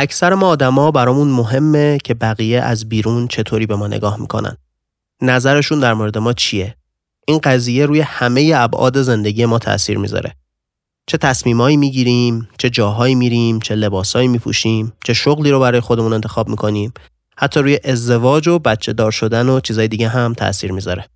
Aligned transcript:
اکثر 0.00 0.34
ما 0.34 0.48
آدما 0.48 0.90
برامون 0.90 1.28
مهمه 1.28 1.98
که 2.04 2.14
بقیه 2.14 2.60
از 2.60 2.88
بیرون 2.88 3.28
چطوری 3.28 3.66
به 3.66 3.76
ما 3.76 3.86
نگاه 3.86 4.20
می‌کنن. 4.20 4.56
نظرشون 5.22 5.80
در 5.80 5.94
مورد 5.94 6.18
ما 6.18 6.32
چیه؟ 6.32 6.76
این 7.26 7.38
قضیه 7.38 7.86
روی 7.86 8.00
همه 8.00 8.52
ابعاد 8.56 9.02
زندگی 9.02 9.44
ما 9.44 9.58
تاثیر 9.58 9.98
می‌ذاره. 9.98 10.36
چه 11.06 11.18
تصمیمایی 11.18 11.76
می‌گیریم، 11.76 12.48
چه 12.58 12.70
جاهایی 12.70 13.14
میریم، 13.14 13.60
چه 13.60 13.74
لباسایی 13.74 14.28
میپوشیم، 14.28 14.92
چه 15.04 15.12
شغلی 15.12 15.50
رو 15.50 15.60
برای 15.60 15.80
خودمون 15.80 16.12
انتخاب 16.12 16.48
می‌کنیم، 16.48 16.92
حتی 17.36 17.60
روی 17.60 17.80
ازدواج 17.84 18.48
و 18.48 18.58
بچه 18.58 18.92
دار 18.92 19.10
شدن 19.10 19.48
و 19.48 19.60
چیزای 19.60 19.88
دیگه 19.88 20.08
هم 20.08 20.34
تاثیر 20.34 20.72
می‌ذاره. 20.72 21.06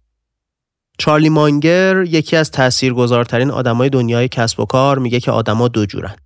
چارلی 0.99 1.29
مانگر 1.29 2.03
یکی 2.03 2.37
از 2.37 2.51
تاثیرگذارترین 2.51 3.51
آدمای 3.51 3.89
دنیای 3.89 4.29
کسب 4.29 4.61
و 4.61 4.65
کار 4.65 4.99
میگه 4.99 5.21
که 5.21 5.31
آدما 5.31 5.69
دو 5.69 5.87
جورن. 5.87 6.17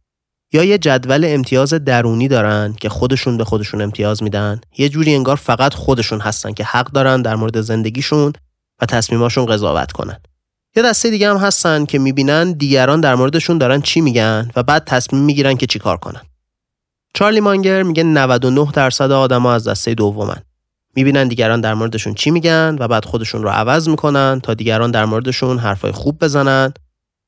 یا 0.53 0.65
یه 0.65 0.79
جدول 0.79 1.25
امتیاز 1.29 1.75
درونی 1.75 2.29
دارن 2.29 2.75
که 2.81 2.89
خودشون 2.89 3.37
به 3.37 3.45
خودشون 3.45 3.83
امتیاز 3.83 4.23
میدن؟ 4.23 4.61
یه 4.79 4.89
جوری 4.89 5.15
انگار 5.15 5.37
فقط 5.37 5.75
خودشون 5.75 6.21
هستن 6.21 6.53
که 6.53 6.65
حق 6.65 6.93
دارن 6.93 7.23
در 7.23 7.37
مورد 7.37 7.61
زندگیشون 7.61 8.33
و 8.81 8.87
تصمیماشون 8.87 9.47
قضاوت 9.47 9.93
کنن. 9.93 10.21
یه 10.77 10.83
دسته 10.83 11.11
دیگه 11.11 11.31
هم 11.31 11.37
هستن 11.37 11.85
که 11.85 11.99
می‌بینن 11.99 12.53
دیگران 12.53 13.01
در 13.01 13.15
موردشون 13.15 13.59
دارن 13.59 13.81
چی 13.81 14.01
میگن 14.01 14.51
و 14.57 14.63
بعد 14.63 14.85
تصمیم 14.85 15.23
می‌گیرن 15.23 15.55
که 15.55 15.67
چیکار 15.67 15.97
کنن. 15.97 16.21
چارلی 17.15 17.41
مانگر 17.41 17.83
میگه 17.83 18.03
99 18.03 18.69
درصد 18.73 19.13
آدما 19.13 19.53
از 19.53 19.69
دسته 19.69 19.95
دومن. 19.95 20.43
می‌بینن 20.97 21.29
دیگران 21.29 21.61
در 21.61 21.75
موردشون 21.75 22.15
چی 22.15 22.31
میگن 22.31 22.77
و 22.81 22.89
بعد 22.89 23.05
خودشون 23.05 23.43
رو 23.43 23.49
عوض 23.49 23.89
می‌کنن 23.89 24.41
تا 24.43 24.55
دیگران 24.55 24.91
در 24.91 25.05
موردشون 25.05 25.59
حرفای 25.59 25.93
خوب 25.93 26.19
بزنن 26.19 26.73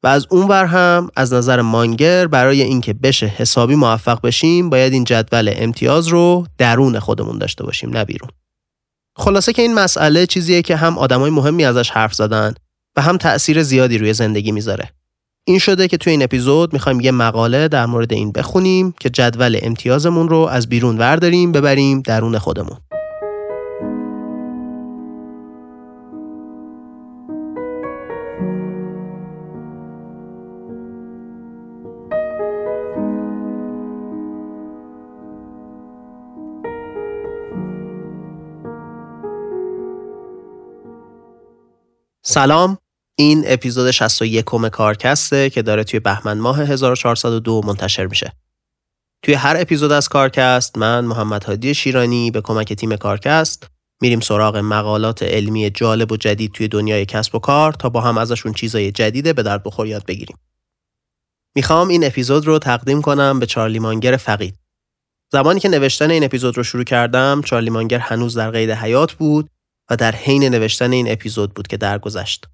و 0.03 0.07
از 0.07 0.27
اون 0.31 0.49
ور 0.49 0.65
هم 0.65 1.09
از 1.17 1.33
نظر 1.33 1.61
مانگر 1.61 2.27
برای 2.27 2.63
اینکه 2.63 2.93
بشه 2.93 3.27
حسابی 3.27 3.75
موفق 3.75 4.21
بشیم 4.21 4.71
باید 4.71 4.93
این 4.93 5.05
جدول 5.05 5.53
امتیاز 5.57 6.09
رو 6.09 6.47
درون 6.59 6.99
خودمون 6.99 7.39
داشته 7.39 7.65
باشیم 7.65 7.91
نه 7.91 8.05
بیرون. 8.05 8.31
خلاصه 9.17 9.53
که 9.53 9.63
این 9.63 9.75
مسئله 9.75 10.27
چیزیه 10.27 10.63
که 10.63 10.77
هم 10.77 10.99
آدمای 10.99 11.31
مهمی 11.31 11.65
ازش 11.65 11.91
حرف 11.91 12.15
زدن 12.15 12.55
و 12.97 13.03
هم 13.03 13.17
تأثیر 13.17 13.63
زیادی 13.63 13.99
روی 13.99 14.13
زندگی 14.13 14.53
می‌ذاره. 14.53 14.91
این 15.47 15.59
شده 15.59 15.89
که 15.89 15.97
توی 15.97 16.11
این 16.11 16.23
اپیزود 16.23 16.73
می‌خوایم 16.73 17.01
یه 17.01 17.11
مقاله 17.11 17.69
در 17.69 17.87
مورد 17.87 18.13
این 18.13 18.33
بخونیم 18.33 18.95
که 19.01 19.11
جدول 19.11 19.59
امتیازمون 19.63 20.29
رو 20.29 20.39
از 20.39 20.69
بیرون 20.69 20.99
ورداریم 20.99 21.53
ببریم 21.53 22.01
درون 22.01 22.39
خودمون. 22.39 22.77
سلام 42.31 42.79
این 43.19 43.45
اپیزود 43.47 43.91
61 43.91 44.45
کارکسته 44.45 45.51
که 45.51 45.63
داره 45.63 45.85
توی 45.85 46.01
بهمن 46.01 46.39
ماه 46.39 46.61
1402 46.61 47.61
منتشر 47.65 48.07
میشه. 48.07 48.33
توی 49.25 49.35
هر 49.35 49.57
اپیزود 49.59 49.93
از 49.93 50.09
کارکست 50.09 50.79
من 50.79 51.05
محمد 51.05 51.45
هادی 51.45 51.75
شیرانی 51.75 52.31
به 52.31 52.41
کمک 52.41 52.73
تیم 52.73 52.97
کارکست 52.97 53.67
میریم 54.03 54.21
سراغ 54.21 54.57
مقالات 54.57 55.23
علمی 55.23 55.71
جالب 55.71 56.13
و 56.13 56.17
جدید 56.17 56.53
توی 56.53 56.69
دنیای 56.69 57.07
کسب 57.07 57.35
و 57.35 57.39
کار 57.39 57.73
تا 57.73 57.89
با 57.89 58.01
هم 58.01 58.19
ازشون 58.19 58.53
چیزای 58.53 58.93
جدیده 58.93 59.33
به 59.33 59.43
درد 59.43 59.63
بخور 59.63 59.87
یاد 59.87 60.07
بگیریم. 60.07 60.37
می‌خوام 61.57 61.89
این 61.89 62.05
اپیزود 62.05 62.47
رو 62.47 62.59
تقدیم 62.59 63.03
کنم 63.03 63.39
به 63.39 63.47
چارلی 63.47 63.79
مانگر 63.79 64.17
فقید. 64.17 64.55
زمانی 65.33 65.61
که 65.61 65.69
نوشتن 65.69 66.11
این 66.11 66.25
اپیزود 66.25 66.57
رو 66.57 66.63
شروع 66.63 66.85
کردم، 66.85 67.43
چارلی 67.45 67.71
مانگر 67.71 67.99
هنوز 67.99 68.37
در 68.37 68.51
قید 68.51 68.71
حیات 68.71 69.13
بود 69.13 69.51
و 69.91 69.97
در 69.97 70.15
حین 70.15 70.45
نوشتن 70.45 70.93
این 70.93 71.13
اپیزود 71.13 71.55
بود 71.55 71.67
که 71.67 71.77
درگذشت. 71.77 72.47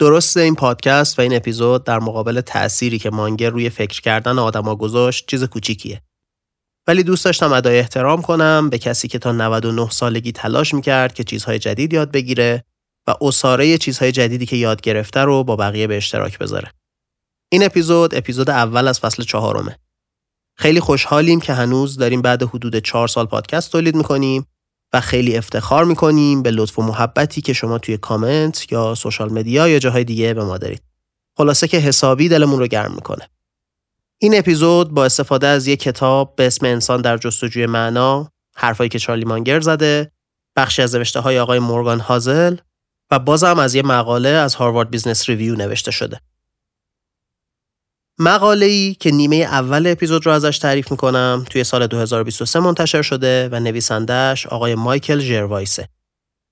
درست 0.00 0.36
این 0.36 0.54
پادکست 0.54 1.18
و 1.18 1.22
این 1.22 1.36
اپیزود 1.36 1.84
در 1.84 1.98
مقابل 1.98 2.40
تأثیری 2.40 2.98
که 2.98 3.10
مانگر 3.10 3.50
روی 3.50 3.70
فکر 3.70 4.00
کردن 4.00 4.38
آدما 4.38 4.76
گذاشت 4.76 5.30
چیز 5.30 5.44
کوچیکیه. 5.44 6.02
ولی 6.86 7.02
دوست 7.02 7.24
داشتم 7.24 7.52
ادای 7.52 7.78
احترام 7.78 8.22
کنم 8.22 8.70
به 8.70 8.78
کسی 8.78 9.08
که 9.08 9.18
تا 9.18 9.32
99 9.32 9.90
سالگی 9.90 10.32
تلاش 10.32 10.74
می‌کرد 10.74 11.14
که 11.14 11.24
چیزهای 11.24 11.58
جدید 11.58 11.92
یاد 11.92 12.10
بگیره 12.10 12.64
و 13.06 13.14
اصاره 13.20 13.78
چیزهای 13.78 14.12
جدیدی 14.12 14.46
که 14.46 14.56
یاد 14.56 14.80
گرفته 14.80 15.20
رو 15.20 15.44
با 15.44 15.56
بقیه 15.56 15.86
به 15.86 15.96
اشتراک 15.96 16.38
بذاره. 16.38 16.72
این 17.52 17.64
اپیزود 17.64 18.14
اپیزود 18.14 18.50
اول 18.50 18.88
از 18.88 19.00
فصل 19.00 19.22
چهارمه. 19.22 19.78
خیلی 20.56 20.80
خوشحالیم 20.80 21.40
که 21.40 21.52
هنوز 21.52 21.96
داریم 21.96 22.22
بعد 22.22 22.42
حدود 22.42 22.76
چهار 22.78 23.08
سال 23.08 23.26
پادکست 23.26 23.72
تولید 23.72 23.96
می‌کنیم 23.96 24.46
و 24.92 25.00
خیلی 25.00 25.36
افتخار 25.36 25.84
می‌کنیم 25.84 26.42
به 26.42 26.50
لطف 26.50 26.78
و 26.78 26.82
محبتی 26.82 27.40
که 27.40 27.52
شما 27.52 27.78
توی 27.78 27.96
کامنت 27.96 28.72
یا 28.72 28.94
social 28.94 29.32
media 29.32 29.68
یا 29.68 29.78
جاهای 29.78 30.04
دیگه 30.04 30.34
به 30.34 30.44
ما 30.44 30.58
دارید. 30.58 30.82
خلاصه 31.36 31.68
که 31.68 31.78
حسابی 31.78 32.28
دلمون 32.28 32.58
رو 32.58 32.66
گرم 32.66 32.92
می‌کنه. 32.94 33.28
این 34.18 34.38
اپیزود 34.38 34.90
با 34.90 35.04
استفاده 35.04 35.46
از 35.46 35.66
یک 35.66 35.80
کتاب 35.80 36.36
به 36.36 36.46
اسم 36.46 36.66
انسان 36.66 37.00
در 37.00 37.16
جستجوی 37.16 37.66
معنا، 37.66 38.30
حرفایی 38.56 38.90
که 38.90 38.98
چارلی 38.98 39.24
مانگر 39.24 39.60
زده، 39.60 40.12
بخشی 40.56 40.82
از 40.82 40.94
نوشته 40.94 41.20
های 41.20 41.38
آقای 41.38 41.58
مورگان 41.58 42.00
هازل 42.00 42.56
و 43.10 43.18
بازم 43.18 43.58
از 43.58 43.74
یه 43.74 43.82
مقاله 43.82 44.28
از 44.28 44.54
هاروارد 44.54 44.90
بیزنس 44.90 45.28
ریویو 45.28 45.54
نوشته 45.54 45.90
شده. 45.90 46.20
مقاله 48.22 48.66
ای 48.66 48.94
که 48.94 49.10
نیمه 49.10 49.36
اول 49.36 49.86
اپیزود 49.86 50.26
رو 50.26 50.32
ازش 50.32 50.58
تعریف 50.58 50.90
می‌کنم 50.90 51.44
توی 51.50 51.64
سال 51.64 51.86
2023 51.86 52.60
منتشر 52.60 53.02
شده 53.02 53.48
و 53.52 53.60
نویسندهش 53.60 54.46
آقای 54.46 54.74
مایکل 54.74 55.18
ژروایسه. 55.18 55.88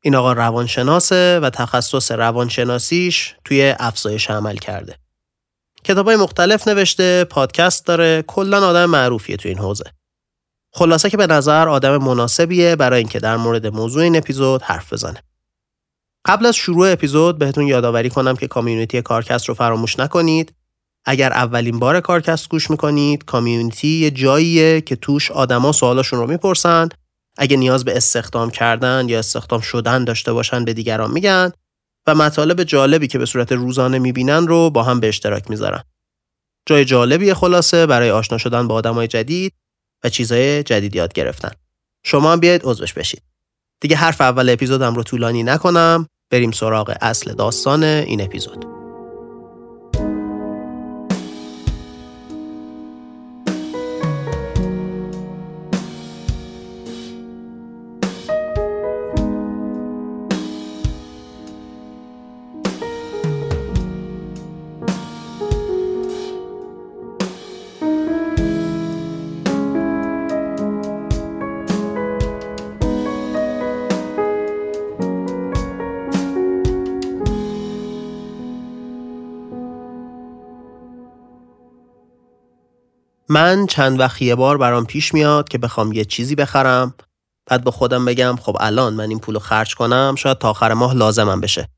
این 0.03 0.15
آقا 0.15 0.33
روانشناسه 0.33 1.41
و 1.41 1.51
تخصص 1.51 2.13
روانشناسیش 2.13 3.35
توی 3.45 3.75
افزایش 3.79 4.31
عمل 4.31 4.57
کرده. 4.57 4.97
کتابای 5.85 6.17
مختلف 6.17 6.69
نوشته، 6.69 7.25
پادکست 7.25 7.87
داره، 7.87 8.25
کلا 8.27 8.67
آدم 8.69 8.87
معروفیه 8.87 9.37
توی 9.37 9.51
این 9.51 9.61
حوزه. 9.61 9.85
خلاصه 10.73 11.11
که 11.11 11.17
به 11.17 11.27
نظر 11.27 11.69
آدم 11.69 11.97
مناسبیه 11.97 12.77
برای 12.77 12.99
اینکه 12.99 13.19
در 13.19 13.37
مورد 13.37 13.67
موضوع 13.67 14.03
این 14.03 14.17
اپیزود 14.17 14.63
حرف 14.63 14.93
بزنه. 14.93 15.23
قبل 16.25 16.47
از 16.47 16.57
شروع 16.57 16.93
اپیزود 16.93 17.39
بهتون 17.39 17.67
یادآوری 17.67 18.11
کنم 18.11 18.37
که 18.37 18.49
کامیونیتی 18.49 19.03
کارکست 19.03 19.49
رو 19.49 19.55
فراموش 19.55 19.99
نکنید 19.99 20.58
اگر 21.11 21.33
اولین 21.33 21.79
بار 21.79 22.01
کارکست 22.01 22.49
گوش 22.49 22.71
می‌کنید 22.71 23.25
کامیونیتی 23.25 23.89
یه 23.89 24.11
جاییه 24.11 24.81
که 24.81 24.97
توش 24.97 25.31
آدما 25.31 25.73
سوالاشون 25.73 26.19
رو 26.19 26.27
می‌پرسن 26.27 26.89
اگه 27.39 27.57
نیاز 27.57 27.85
به 27.85 27.97
استخدام 27.97 28.51
کردن 28.51 29.07
یا 29.09 29.19
استخدام 29.19 29.61
شدن 29.61 30.05
داشته 30.05 30.33
باشن 30.33 30.65
به 30.65 30.73
دیگران 30.73 31.11
میگن 31.11 31.53
و 32.07 32.15
مطالب 32.15 32.65
جالبی 32.65 33.07
که 33.07 33.19
به 33.19 33.27
صورت 33.27 33.53
روزانه 33.53 33.99
می‌بینن 33.99 34.47
رو 34.47 34.71
با 34.71 34.83
هم 34.83 35.01
به 35.01 35.09
اشتراک 35.09 35.51
می‌ذارن. 35.51 35.83
جای 36.67 36.85
جالبی 36.85 37.35
خلاصه 37.35 37.87
برای 37.87 38.11
آشنا 38.11 38.39
شدن 38.39 38.69
با 38.69 38.75
آدمای 38.75 39.09
جدید 39.09 39.53
و 40.05 40.09
چیزهای 40.09 40.63
جدید 40.63 40.97
یاد 40.97 41.13
گرفتن. 41.13 41.51
شما 42.05 42.33
هم 42.33 42.41
بیاید 42.41 42.61
عضوش 42.65 42.93
بشید. 42.93 43.23
دیگه 43.81 43.97
حرف 43.97 44.21
اول 44.21 44.51
اپیزودم 44.51 44.95
رو 44.95 45.03
طولانی 45.03 45.43
نکنم 45.43 46.07
بریم 46.31 46.51
سراغ 46.51 46.97
اصل 47.01 47.35
داستان 47.35 47.83
این 47.83 48.21
اپیزود. 48.21 48.78
من 83.29 83.67
چند 83.67 84.01
وقت 84.01 84.23
یه 84.23 84.35
بار 84.35 84.59
برام 84.59 84.87
پیش 84.87 85.15
میاد 85.15 85.49
که 85.49 85.59
بخوام 85.59 85.93
یه 85.93 86.05
چیزی 86.05 86.35
بخرم. 86.35 86.95
بعد 87.47 87.65
به 87.65 87.71
خودم 87.71 88.05
بگم 88.05 88.37
خب 88.37 88.57
الان 88.61 88.95
من 88.95 89.09
این 89.09 89.19
پولو 89.19 89.39
خرج 89.39 89.75
کنم 89.75 90.15
شاید 90.19 90.39
تا 90.39 90.51
آخر 90.51 90.73
ماه 90.75 90.95
لازمم 90.95 91.41
بشه. 91.41 91.69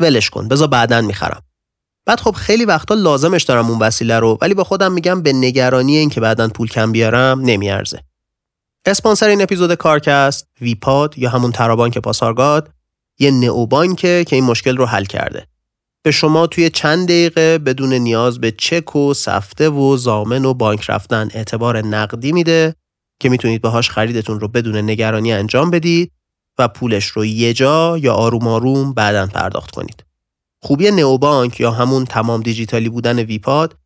ولش 0.00 0.30
کن 0.30 0.48
بذار 0.48 0.68
بعدا 0.68 1.00
می‌خرم. 1.00 1.42
بعد 2.06 2.20
خب 2.20 2.30
خیلی 2.30 2.64
وقتا 2.64 2.94
لازمش 2.94 3.42
دارم 3.42 3.70
اون 3.70 3.78
وسیله 3.78 4.18
رو 4.18 4.38
ولی 4.40 4.54
با 4.54 4.64
خودم 4.64 4.92
میگم 4.92 5.22
به 5.22 5.32
نگرانی 5.32 5.96
این 5.96 6.10
که 6.10 6.20
بعدا 6.20 6.48
پول 6.48 6.68
کم 6.68 6.92
بیارم 6.92 7.40
نمیارزه. 7.40 8.00
اسپانسر 8.86 9.28
این 9.28 9.42
اپیزود 9.42 9.74
کارکست 9.74 10.48
ویپاد 10.60 11.18
یا 11.18 11.30
همون 11.30 11.52
ترابانک 11.52 11.98
پاسارگاد 11.98 12.70
یه 13.18 13.30
نئوبانکه 13.30 14.24
که 14.28 14.36
این 14.36 14.44
مشکل 14.44 14.76
رو 14.76 14.86
حل 14.86 15.04
کرده. 15.04 15.46
به 16.02 16.10
شما 16.10 16.46
توی 16.46 16.70
چند 16.70 17.08
دقیقه 17.08 17.58
بدون 17.58 17.92
نیاز 17.92 18.40
به 18.40 18.50
چک 18.50 18.96
و 18.96 19.14
سفته 19.14 19.68
و 19.68 19.96
زامن 19.96 20.44
و 20.44 20.54
بانک 20.54 20.90
رفتن 20.90 21.28
اعتبار 21.34 21.80
نقدی 21.80 22.32
میده 22.32 22.74
که 23.20 23.28
می‌تونید 23.28 23.62
باهاش 23.62 23.90
خریدتون 23.90 24.40
رو 24.40 24.48
بدون 24.48 24.76
نگرانی 24.76 25.32
انجام 25.32 25.70
بدید 25.70 26.12
و 26.58 26.68
پولش 26.68 27.04
رو 27.04 27.24
یه 27.24 27.52
جا 27.52 27.98
یا 27.98 28.14
آروم 28.14 28.48
آروم 28.48 28.92
بعدا 28.92 29.26
پرداخت 29.26 29.70
کنید. 29.70 30.04
خوبی 30.62 30.90
نئوبانک 30.90 31.60
یا 31.60 31.70
همون 31.70 32.04
تمام 32.04 32.40
دیجیتالی 32.42 32.88
بودن 32.88 33.18
ویپاد 33.18 33.76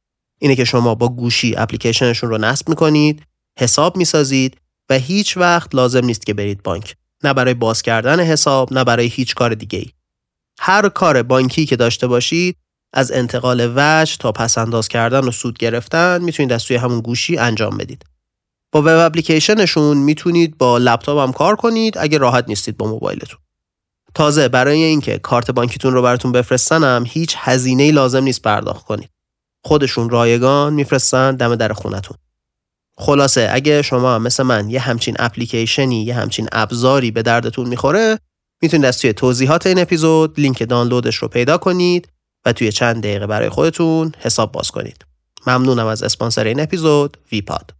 اینه 0.40 0.56
که 0.56 0.64
شما 0.64 0.94
با 0.94 1.08
گوشی 1.08 1.54
اپلیکیشنشون 1.56 2.30
رو 2.30 2.38
نصب 2.38 2.68
می‌کنید، 2.68 3.22
حساب 3.58 3.96
می‌سازید 3.96 4.56
و 4.90 4.94
هیچ 4.94 5.36
وقت 5.36 5.74
لازم 5.74 6.04
نیست 6.04 6.26
که 6.26 6.34
برید 6.34 6.62
بانک. 6.62 6.96
نه 7.24 7.34
برای 7.34 7.54
باز 7.54 7.82
کردن 7.82 8.20
حساب 8.20 8.72
نه 8.72 8.84
برای 8.84 9.06
هیچ 9.06 9.34
کار 9.34 9.54
دیگه 9.54 9.78
ای. 9.78 9.90
هر 10.60 10.88
کار 10.88 11.22
بانکی 11.22 11.66
که 11.66 11.76
داشته 11.76 12.06
باشید 12.06 12.56
از 12.92 13.12
انتقال 13.12 13.72
وجه 13.76 14.16
تا 14.16 14.32
پس 14.32 14.58
انداز 14.58 14.88
کردن 14.88 15.20
و 15.20 15.30
سود 15.30 15.58
گرفتن 15.58 16.22
می‌تونید 16.22 16.52
از 16.52 16.64
توی 16.64 16.76
همون 16.76 17.00
گوشی 17.00 17.38
انجام 17.38 17.76
بدید. 17.76 18.04
با 18.72 18.80
وب 18.80 18.88
اپلیکیشنشون 18.88 19.96
می‌تونید 19.96 20.58
با 20.58 20.78
لپتاپ 20.78 21.18
هم 21.18 21.32
کار 21.32 21.56
کنید 21.56 21.98
اگه 21.98 22.18
راحت 22.18 22.44
نیستید 22.48 22.76
با 22.76 22.86
موبایلتون. 22.86 23.38
تازه 24.14 24.48
برای 24.48 24.82
اینکه 24.82 25.18
کارت 25.18 25.50
بانکیتون 25.50 25.92
رو 25.92 26.02
براتون 26.02 26.32
بفرستنم 26.32 27.04
هیچ 27.06 27.34
هزینه‌ای 27.38 27.90
لازم 27.90 28.22
نیست 28.24 28.42
پرداخت 28.42 28.86
کنید. 28.86 29.10
خودشون 29.64 30.10
رایگان 30.10 30.72
میفرستن 30.74 31.36
دم 31.36 31.56
در 31.56 31.72
خونتون. 31.72 32.16
خلاصه 32.96 33.48
اگه 33.52 33.82
شما 33.82 34.18
مثل 34.18 34.42
من 34.42 34.70
یه 34.70 34.80
همچین 34.80 35.16
اپلیکیشنی 35.18 36.02
یه 36.04 36.14
همچین 36.14 36.48
ابزاری 36.52 37.10
به 37.10 37.22
دردتون 37.22 37.68
می‌خوره 37.68 38.18
می‌تونید 38.62 38.86
از 38.86 38.98
توی 38.98 39.12
توضیحات 39.12 39.66
این 39.66 39.78
اپیزود 39.78 40.40
لینک 40.40 40.68
دانلودش 40.68 41.16
رو 41.16 41.28
پیدا 41.28 41.58
کنید 41.58 42.08
و 42.44 42.52
توی 42.52 42.72
چند 42.72 43.02
دقیقه 43.02 43.26
برای 43.26 43.48
خودتون 43.48 44.12
حساب 44.18 44.52
باز 44.52 44.70
کنید. 44.70 45.04
ممنونم 45.46 45.86
از 45.86 46.02
اسپانسر 46.02 46.44
این 46.44 46.60
اپیزود 46.60 47.16
ویپاد. 47.32 47.70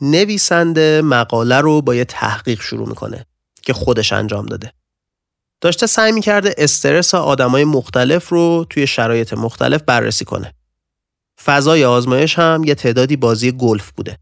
نویسنده 0.00 1.02
مقاله 1.02 1.60
رو 1.60 1.82
با 1.82 1.94
یه 1.94 2.04
تحقیق 2.04 2.60
شروع 2.60 2.88
می‌کنه 2.88 3.26
که 3.62 3.72
خودش 3.72 4.12
انجام 4.12 4.46
داده. 4.46 4.72
داشته 5.60 5.86
سعی 5.86 6.12
می‌کرده 6.12 6.54
استرس 6.58 7.14
آدمای 7.14 7.64
مختلف 7.64 8.28
رو 8.28 8.66
توی 8.70 8.86
شرایط 8.86 9.32
مختلف 9.32 9.82
بررسی 9.82 10.24
کنه. 10.24 10.54
فضای 11.44 11.84
آزمایش 11.84 12.38
هم 12.38 12.64
یه 12.64 12.74
تعدادی 12.74 13.16
بازی 13.16 13.52
گلف 13.52 13.90
بوده. 13.90 14.18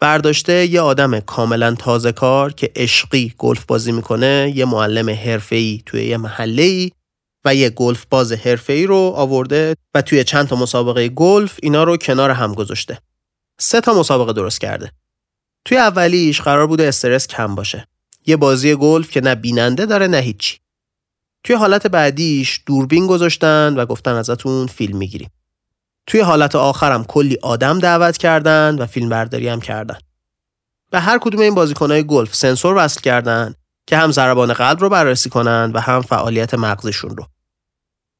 برداشته 0.00 0.66
یه 0.66 0.80
آدم 0.80 1.20
کاملا 1.20 1.74
تازه 1.74 2.12
کار 2.12 2.52
که 2.52 2.72
عشقی 2.76 3.34
گلف 3.38 3.64
بازی 3.64 3.92
می‌کنه 3.92 4.52
یه 4.56 4.64
معلم 4.64 5.10
حرفه‌ای 5.10 5.82
توی 5.86 6.04
یه 6.04 6.16
محله 6.16 6.90
و 7.44 7.54
یه 7.54 7.70
گلف 7.70 8.06
باز 8.10 8.32
حرفه‌ای 8.32 8.86
رو 8.86 9.12
آورده 9.16 9.76
و 9.94 10.02
توی 10.02 10.24
چند 10.24 10.48
تا 10.48 10.56
مسابقه 10.56 11.08
گلف 11.08 11.58
اینا 11.62 11.84
رو 11.84 11.96
کنار 11.96 12.30
هم 12.30 12.54
گذاشته. 12.54 12.98
سه 13.60 13.80
تا 13.80 13.94
مسابقه 13.94 14.32
درست 14.32 14.60
کرده. 14.60 14.92
توی 15.64 15.78
اولیش 15.78 16.40
قرار 16.40 16.66
بوده 16.66 16.88
استرس 16.88 17.26
کم 17.26 17.54
باشه. 17.54 17.88
یه 18.26 18.36
بازی 18.36 18.74
گلف 18.74 19.10
که 19.10 19.20
نه 19.20 19.34
بیننده 19.34 19.86
داره 19.86 20.06
نه 20.06 20.18
هیچی. 20.18 20.58
توی 21.44 21.56
حالت 21.56 21.86
بعدیش 21.86 22.60
دوربین 22.66 23.06
گذاشتن 23.06 23.74
و 23.76 23.86
گفتن 23.86 24.14
ازتون 24.14 24.66
فیلم 24.66 24.96
می‌گیریم. 24.96 25.30
توی 26.06 26.20
حالت 26.20 26.56
آخرم 26.56 27.04
کلی 27.04 27.38
آدم 27.42 27.78
دعوت 27.78 28.16
کردن 28.16 28.76
و 28.78 28.86
فیلم 28.86 29.08
برداری 29.08 29.48
هم 29.48 29.60
کردن. 29.60 29.98
به 30.90 31.00
هر 31.00 31.18
کدوم 31.18 31.40
این 31.40 31.54
بازیکنهای 31.54 32.06
گلف 32.06 32.34
سنسور 32.34 32.74
وصل 32.76 33.00
کردن 33.00 33.54
که 33.86 33.96
هم 33.96 34.10
ضربان 34.10 34.52
قلب 34.52 34.80
رو 34.80 34.88
بررسی 34.88 35.30
کنن 35.30 35.70
و 35.74 35.80
هم 35.80 36.02
فعالیت 36.02 36.54
مغزشون 36.54 37.16
رو. 37.16 37.26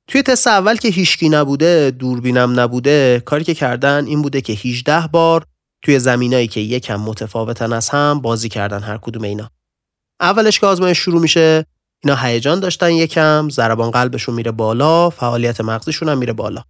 توی 0.09 0.23
تست 0.23 0.47
اول 0.47 0.77
که 0.77 0.89
هیچکی 0.89 1.29
نبوده، 1.29 1.91
دوربینم 1.91 2.61
نبوده، 2.61 3.23
کاری 3.25 3.45
که 3.45 3.55
کردن 3.55 4.07
این 4.07 4.23
بوده 4.23 4.41
که 4.41 4.53
18 4.53 5.07
بار 5.07 5.47
توی 5.83 5.99
زمینایی 5.99 6.49
که 6.49 6.61
یکم 6.61 6.97
متفاوتن 6.97 7.73
از 7.73 7.89
هم 7.89 8.21
بازی 8.21 8.49
کردن 8.49 8.83
هر 8.83 8.97
کدوم 8.97 9.23
اینا. 9.23 9.51
اولش 10.21 10.61
که 10.61 10.67
آزمایش 10.67 10.99
شروع 10.99 11.21
میشه، 11.21 11.67
اینا 12.05 12.17
هیجان 12.17 12.61
داشتن 12.61 12.91
یکم، 12.91 13.49
ضربان 13.51 13.91
قلبشون 13.91 14.35
میره 14.35 14.51
بالا، 14.51 15.11
فعالیت 15.11 15.61
مغزشون 15.61 16.09
هم 16.09 16.19
میره 16.19 16.33
بالا. 16.33 16.63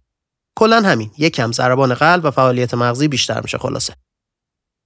کلا 0.55 0.81
همین، 0.81 1.11
یکم 1.17 1.51
ضربان 1.51 1.93
قلب 1.93 2.25
و 2.25 2.31
فعالیت 2.31 2.73
مغزی 2.73 3.07
بیشتر 3.07 3.41
میشه 3.41 3.57
خلاصه. 3.57 3.93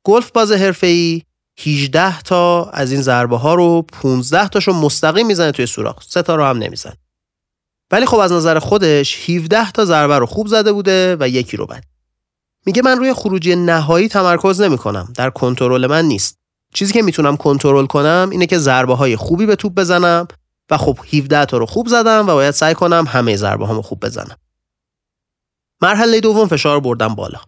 گلف 0.05 0.31
باز 0.31 0.51
حرفه‌ای 0.51 1.21
18 1.59 2.21
تا 2.21 2.65
از 2.65 2.91
این 2.91 3.01
ضربه 3.01 3.37
ها 3.37 3.53
رو 3.53 3.81
15 3.81 4.47
تاشو 4.47 4.73
مستقیم 4.73 5.27
می‌زنه 5.27 5.51
توی 5.51 5.65
سوراخ. 5.65 6.03
سه 6.07 6.21
تا 6.21 6.35
رو 6.35 6.43
هم 6.43 6.57
نمی‌زنه. 6.57 6.97
ولی 7.91 8.05
خب 8.05 8.17
از 8.17 8.31
نظر 8.31 8.59
خودش 8.59 9.29
17 9.29 9.71
تا 9.71 9.85
ضربه 9.85 10.17
رو 10.17 10.25
خوب 10.25 10.47
زده 10.47 10.73
بوده 10.73 11.17
و 11.19 11.29
یکی 11.29 11.57
رو 11.57 11.65
بد. 11.65 11.83
میگه 12.65 12.81
من 12.81 12.97
روی 12.97 13.13
خروجی 13.13 13.55
نهایی 13.55 14.07
تمرکز 14.07 14.61
نمی 14.61 14.77
کنم. 14.77 15.13
در 15.15 15.29
کنترل 15.29 15.87
من 15.87 16.05
نیست. 16.05 16.37
چیزی 16.73 16.93
که 16.93 17.01
می‌تونم 17.01 17.37
کنترل 17.37 17.85
کنم 17.85 18.29
اینه 18.31 18.45
که 18.45 18.57
ضربه 18.57 18.95
های 18.95 19.15
خوبی 19.15 19.45
به 19.45 19.55
توپ 19.55 19.73
بزنم 19.73 20.27
و 20.71 20.77
خب 20.77 20.99
17 21.13 21.45
تا 21.45 21.57
رو 21.57 21.65
خوب 21.65 21.87
زدم 21.87 22.29
و 22.29 22.33
باید 22.33 22.51
سعی 22.51 22.73
کنم 22.73 23.05
همه 23.07 23.35
ضربه 23.35 23.65
هامو 23.65 23.81
خوب 23.81 24.05
بزنم. 24.05 24.37
مرحله 25.81 26.19
دوم 26.19 26.47
فشار 26.47 26.79
بردم 26.79 27.15
بالا. 27.15 27.39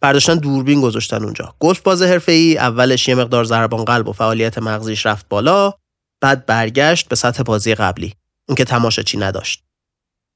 برداشتن 0.00 0.34
دوربین 0.34 0.80
گذاشتن 0.80 1.24
اونجا. 1.24 1.54
گلف 1.58 1.80
باز 1.80 2.02
حرفه‌ای 2.02 2.58
اولش 2.58 3.08
یه 3.08 3.14
مقدار 3.14 3.44
ضربان 3.44 3.84
قلب 3.84 4.08
و 4.08 4.12
فعالیت 4.12 4.58
مغزیش 4.58 5.06
رفت 5.06 5.28
بالا، 5.28 5.72
بعد 6.20 6.46
برگشت 6.46 7.08
به 7.08 7.16
سطح 7.16 7.42
بازی 7.42 7.74
قبلی. 7.74 8.14
اون 8.48 8.56
که 8.56 9.02
چی 9.04 9.18
نداشت. 9.18 9.62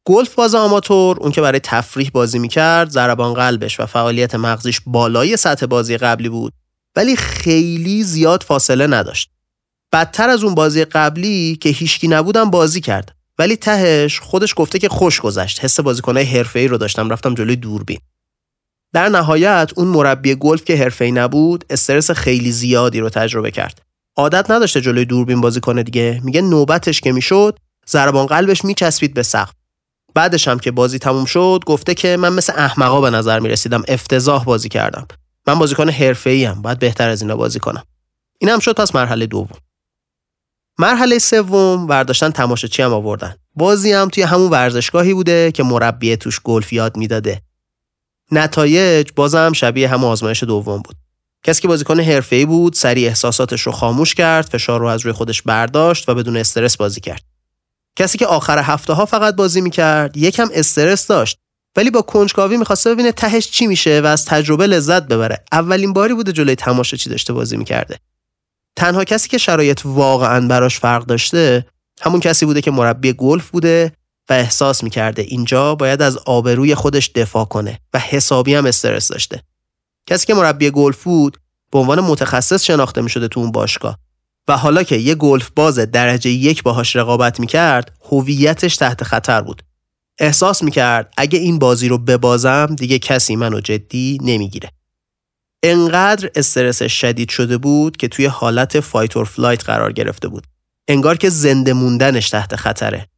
گلف 0.07 0.35
باز 0.35 0.55
آماتور 0.55 1.17
اون 1.21 1.33
که 1.33 1.41
برای 1.41 1.61
تفریح 1.61 2.11
بازی 2.15 2.39
می‌کرد 2.39 2.91
ضربان 2.91 3.35
قلبش 3.35 3.81
و 3.81 3.87
فعالیت 3.87 4.35
مغزیش 4.35 4.81
بالای 4.87 5.37
سطح 5.37 5.67
بازی 5.67 5.97
قبلی 5.97 6.29
بود 6.29 6.53
ولی 6.97 7.17
خیلی 7.17 8.03
زیاد 8.03 8.43
فاصله 8.43 8.87
نداشت 8.87 9.31
بدتر 9.93 10.29
از 10.29 10.45
اون 10.45 10.55
بازی 10.55 10.85
قبلی 10.85 11.57
که 11.57 11.69
هیچکی 11.69 12.09
نبودم 12.09 12.51
بازی 12.51 12.81
کرد 12.81 13.16
ولی 13.38 13.56
تهش 13.56 14.21
خودش 14.21 14.55
گفته 14.56 14.79
که 14.79 14.88
خوش 14.88 15.21
گذشت. 15.21 15.65
حس 15.65 15.81
بازیکنهای 15.81 16.44
ای 16.55 16.69
رو 16.69 16.79
داشتم 16.79 17.11
رفتم 17.11 17.35
جلوی 17.35 17.56
دوربین. 17.56 17.99
در 18.93 19.09
نهایت 19.09 19.71
اون 19.77 19.88
مربی 19.88 20.35
گلف 20.35 20.65
که 20.65 20.93
ای 21.00 21.12
نبود 21.12 21.65
استرس 21.71 22.11
خیلی 22.11 22.53
زیادی 22.53 23.00
رو 23.00 23.09
تجربه 23.09 23.50
کرد. 23.50 23.83
عادت 24.17 24.50
نداشته 24.50 24.81
جلوی 24.81 25.05
دوربین 25.05 25.41
بازی 25.41 25.61
کنه 25.61 25.83
دیگه. 25.83 26.21
میگه 26.25 26.43
نوبتش 26.43 27.00
که 27.00 27.12
می‌شد 27.12 27.59
ضربان 27.88 28.27
قلبش 28.27 28.65
میچسبید 28.65 29.15
به 29.15 29.23
سقف. 29.23 29.53
بعدش 30.15 30.49
هم 30.49 30.59
که 30.59 30.71
بازی 30.71 30.99
تموم 30.99 31.25
شد 31.25 31.62
گفته 31.67 31.94
که 31.94 32.17
من 32.17 32.33
مثل 32.33 32.53
احمقا 32.56 33.00
به 33.00 33.11
نظر 33.11 33.40
می 33.40 33.49
رسیدم 33.49 33.83
افتضاح 33.88 34.45
بازی 34.45 34.69
کردم. 34.69 35.07
من 35.47 35.59
بازیکن 35.59 35.88
حرفه‌ای 35.88 36.47
ام 36.47 36.62
باید 36.62 36.78
بهتر 36.78 37.09
از 37.09 37.23
اینا 37.23 37.37
بازی 37.37 37.59
کنم. 37.59 37.85
این 38.38 38.50
هم 38.50 38.59
شد 38.59 38.75
پس 38.75 38.95
مرحله 38.95 39.26
دوم. 39.26 39.59
مرحله 40.78 41.18
سوم 41.18 41.87
برداشتن 41.87 42.30
تماشاچی 42.30 42.83
هم 42.83 42.92
آوردن؟ 42.92 43.35
بازی 43.54 43.92
هم 43.92 44.09
توی 44.09 44.23
همون 44.23 44.50
ورزشگاهی 44.50 45.14
بوده 45.14 45.52
که 45.52 45.62
مربی 45.62 46.16
توش 46.16 46.40
گلف 46.40 46.73
یاد 46.73 46.97
می‌داده. 46.97 47.42
نتایج 48.33 49.09
بازم 49.16 49.52
شبیه 49.52 49.88
همون 49.88 50.11
آزمایش 50.11 50.42
دوم 50.42 50.83
بود. 50.83 50.97
کسی 51.45 51.62
که 51.62 51.68
بازیکن 51.68 52.00
حرفه‌ای 52.00 52.45
بود 52.45 52.75
سریع 52.75 53.09
احساساتش 53.09 53.61
رو 53.61 53.73
خاموش 53.73 54.14
کرد 54.14 54.47
فشار 54.47 54.80
رو 54.80 54.87
از 54.87 55.00
روی 55.00 55.12
خودش 55.12 55.42
برداشت 55.42 56.09
و 56.09 56.14
بدون 56.14 56.37
استرس 56.37 56.76
بازی 56.76 57.00
کرد. 57.00 57.23
کسی 57.97 58.18
که 58.18 58.26
آخر 58.26 58.59
هفته 58.59 58.92
ها 58.92 59.06
فقط 59.06 59.35
بازی 59.37 59.61
می‌کرد 59.61 60.16
یکم 60.16 60.49
استرس 60.54 61.06
داشت. 61.06 61.38
ولی 61.76 61.90
با 61.90 62.02
کنجکاوی 62.02 62.56
می‌خواسته 62.56 62.95
ببینه 62.95 63.12
تهش 63.12 63.50
چی 63.50 63.66
میشه 63.66 64.00
و 64.00 64.06
از 64.06 64.25
تجربه 64.25 64.66
لذت 64.66 65.02
ببره. 65.02 65.45
اولین 65.52 65.92
باری 65.92 66.14
بوده 66.14 66.33
جلوی 66.33 66.56
چی 66.83 67.11
داشته 67.11 67.33
بازی 67.33 67.56
می‌کرده. 67.56 67.99
تنها 68.76 69.04
کسی 69.04 69.28
که 69.28 69.38
شرایط 69.38 69.80
واقعا 69.85 70.49
براش 70.49 70.78
فرق 70.78 71.04
داشته 71.04 71.66
همون 72.00 72.21
کسی 72.21 72.47
بوده 72.47 72.61
که 72.61 72.71
مربی 72.71 73.12
گلف 73.12 73.50
بوده 73.50 73.92
و 74.28 74.33
احساس 74.33 74.85
می‌کرده 74.85 75.23
اینجا 75.23 75.75
باید 75.75 76.02
از 76.02 76.16
آبروی 76.16 76.75
خودش 76.75 77.11
دفاع 77.14 77.45
کنه 77.45 77.80
و 77.95 77.99
حسابی 77.99 78.54
هم 78.54 78.66
استرس 78.66 79.09
داشته. 79.09 79.42
کسی 80.09 80.26
که 80.26 80.35
مربی 80.35 80.71
گلف 80.71 81.04
بود 81.04 81.37
به 81.73 81.78
عنوان 81.78 82.00
متخصص 82.00 82.64
شناخته 82.64 83.00
می‌شده 83.00 83.28
تو 83.28 83.40
اون 83.40 83.52
باشگاه. 83.52 83.99
و 84.49 84.56
حالا 84.56 84.83
که 84.83 84.97
یه 84.97 85.14
گلف 85.14 85.50
باز 85.56 85.78
درجه 85.78 86.30
یک 86.30 86.62
باهاش 86.62 86.97
رقابت 86.97 87.40
می‌کرد 87.40 87.97
هویتش 88.11 88.76
تحت 88.76 89.04
خطر 89.04 89.42
بود. 89.42 89.62
احساس 90.18 90.62
می‌کرد 90.62 91.14
اگه 91.16 91.38
این 91.38 91.59
بازی 91.59 91.88
رو 91.88 91.99
ببازم 91.99 92.66
دیگه 92.78 92.99
کسی 92.99 93.37
منو 93.37 93.61
جدی 93.61 94.18
نمی‌گیره. 94.23 94.71
انقدر 95.63 96.31
استرسش 96.35 97.01
شدید 97.01 97.29
شده 97.29 97.59
بود 97.59 97.97
که 97.97 98.09
توی 98.09 98.27
حالت 98.27 98.81
fight 98.81 99.16
or 99.16 99.25
flight 99.25 99.64
قرار 99.65 99.93
گرفته 99.93 100.29
بود 100.29 100.47
انگار 100.89 101.17
که 101.17 101.31
زنده 101.31 101.73
موندنش 101.73 102.31
تحت 102.31 102.57
خطره 102.57 103.09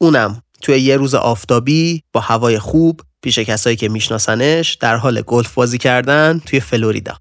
اونم 0.00 0.42
توی 0.62 0.78
یه 0.78 0.96
روز 0.96 1.14
آفتابی 1.14 2.02
با 2.12 2.20
هوای 2.20 2.58
خوب 2.58 3.00
پیش 3.22 3.38
کسایی 3.38 3.76
که 3.76 3.88
میشناسنش 3.88 4.74
در 4.74 4.96
حال 4.96 5.20
گلف 5.20 5.54
بازی 5.54 5.78
کردن 5.78 6.42
توی 6.46 6.60
فلوریدا 6.60 7.16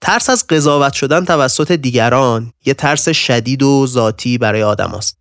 ترس 0.00 0.30
از 0.30 0.46
قضاوت 0.46 0.92
شدن 0.92 1.24
توسط 1.24 1.72
دیگران 1.72 2.52
یه 2.66 2.74
ترس 2.74 3.08
شدید 3.08 3.62
و 3.62 3.86
ذاتی 3.86 4.38
برای 4.38 4.62
آدم 4.62 4.94
است. 4.94 5.18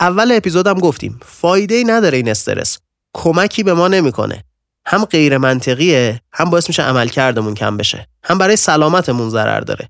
اول 0.00 0.32
اپیزودم 0.32 0.74
گفتیم 0.74 1.20
فایده 1.22 1.74
ای 1.74 1.84
نداره 1.84 2.16
این 2.16 2.28
استرس. 2.28 2.78
کمکی 3.14 3.62
به 3.62 3.74
ما 3.74 3.88
نمی‌کنه. 3.88 4.44
هم 4.86 5.04
غیر 5.04 5.38
منطقیه 5.38 6.20
هم 6.32 6.50
باعث 6.50 6.68
میشه 6.68 6.82
عملکردمون 6.82 7.54
کم 7.54 7.76
بشه. 7.76 8.08
هم 8.24 8.38
برای 8.38 8.56
سلامتمون 8.56 9.30
ضرر 9.30 9.60
داره. 9.60 9.88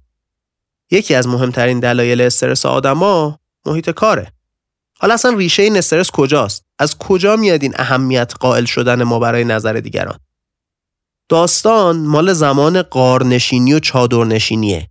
یکی 0.90 1.14
از 1.14 1.28
مهمترین 1.28 1.80
دلایل 1.80 2.20
استرس 2.20 2.66
آدما 2.66 3.38
محیط 3.66 3.90
کاره. 3.90 4.32
حالا 4.98 5.14
اصلا 5.14 5.36
ریشه 5.36 5.62
این 5.62 5.76
استرس 5.76 6.10
کجاست؟ 6.10 6.64
از 6.78 6.98
کجا 6.98 7.36
میاد 7.36 7.62
این 7.62 7.74
اهمیت 7.76 8.32
قائل 8.40 8.64
شدن 8.64 9.02
ما 9.02 9.18
برای 9.18 9.44
نظر 9.44 9.72
دیگران؟ 9.72 10.18
داستان 11.28 11.96
مال 11.96 12.32
زمان 12.32 12.82
قارنشینی 12.82 13.74
و 13.74 13.78
چادرنشینیه. 13.80 14.90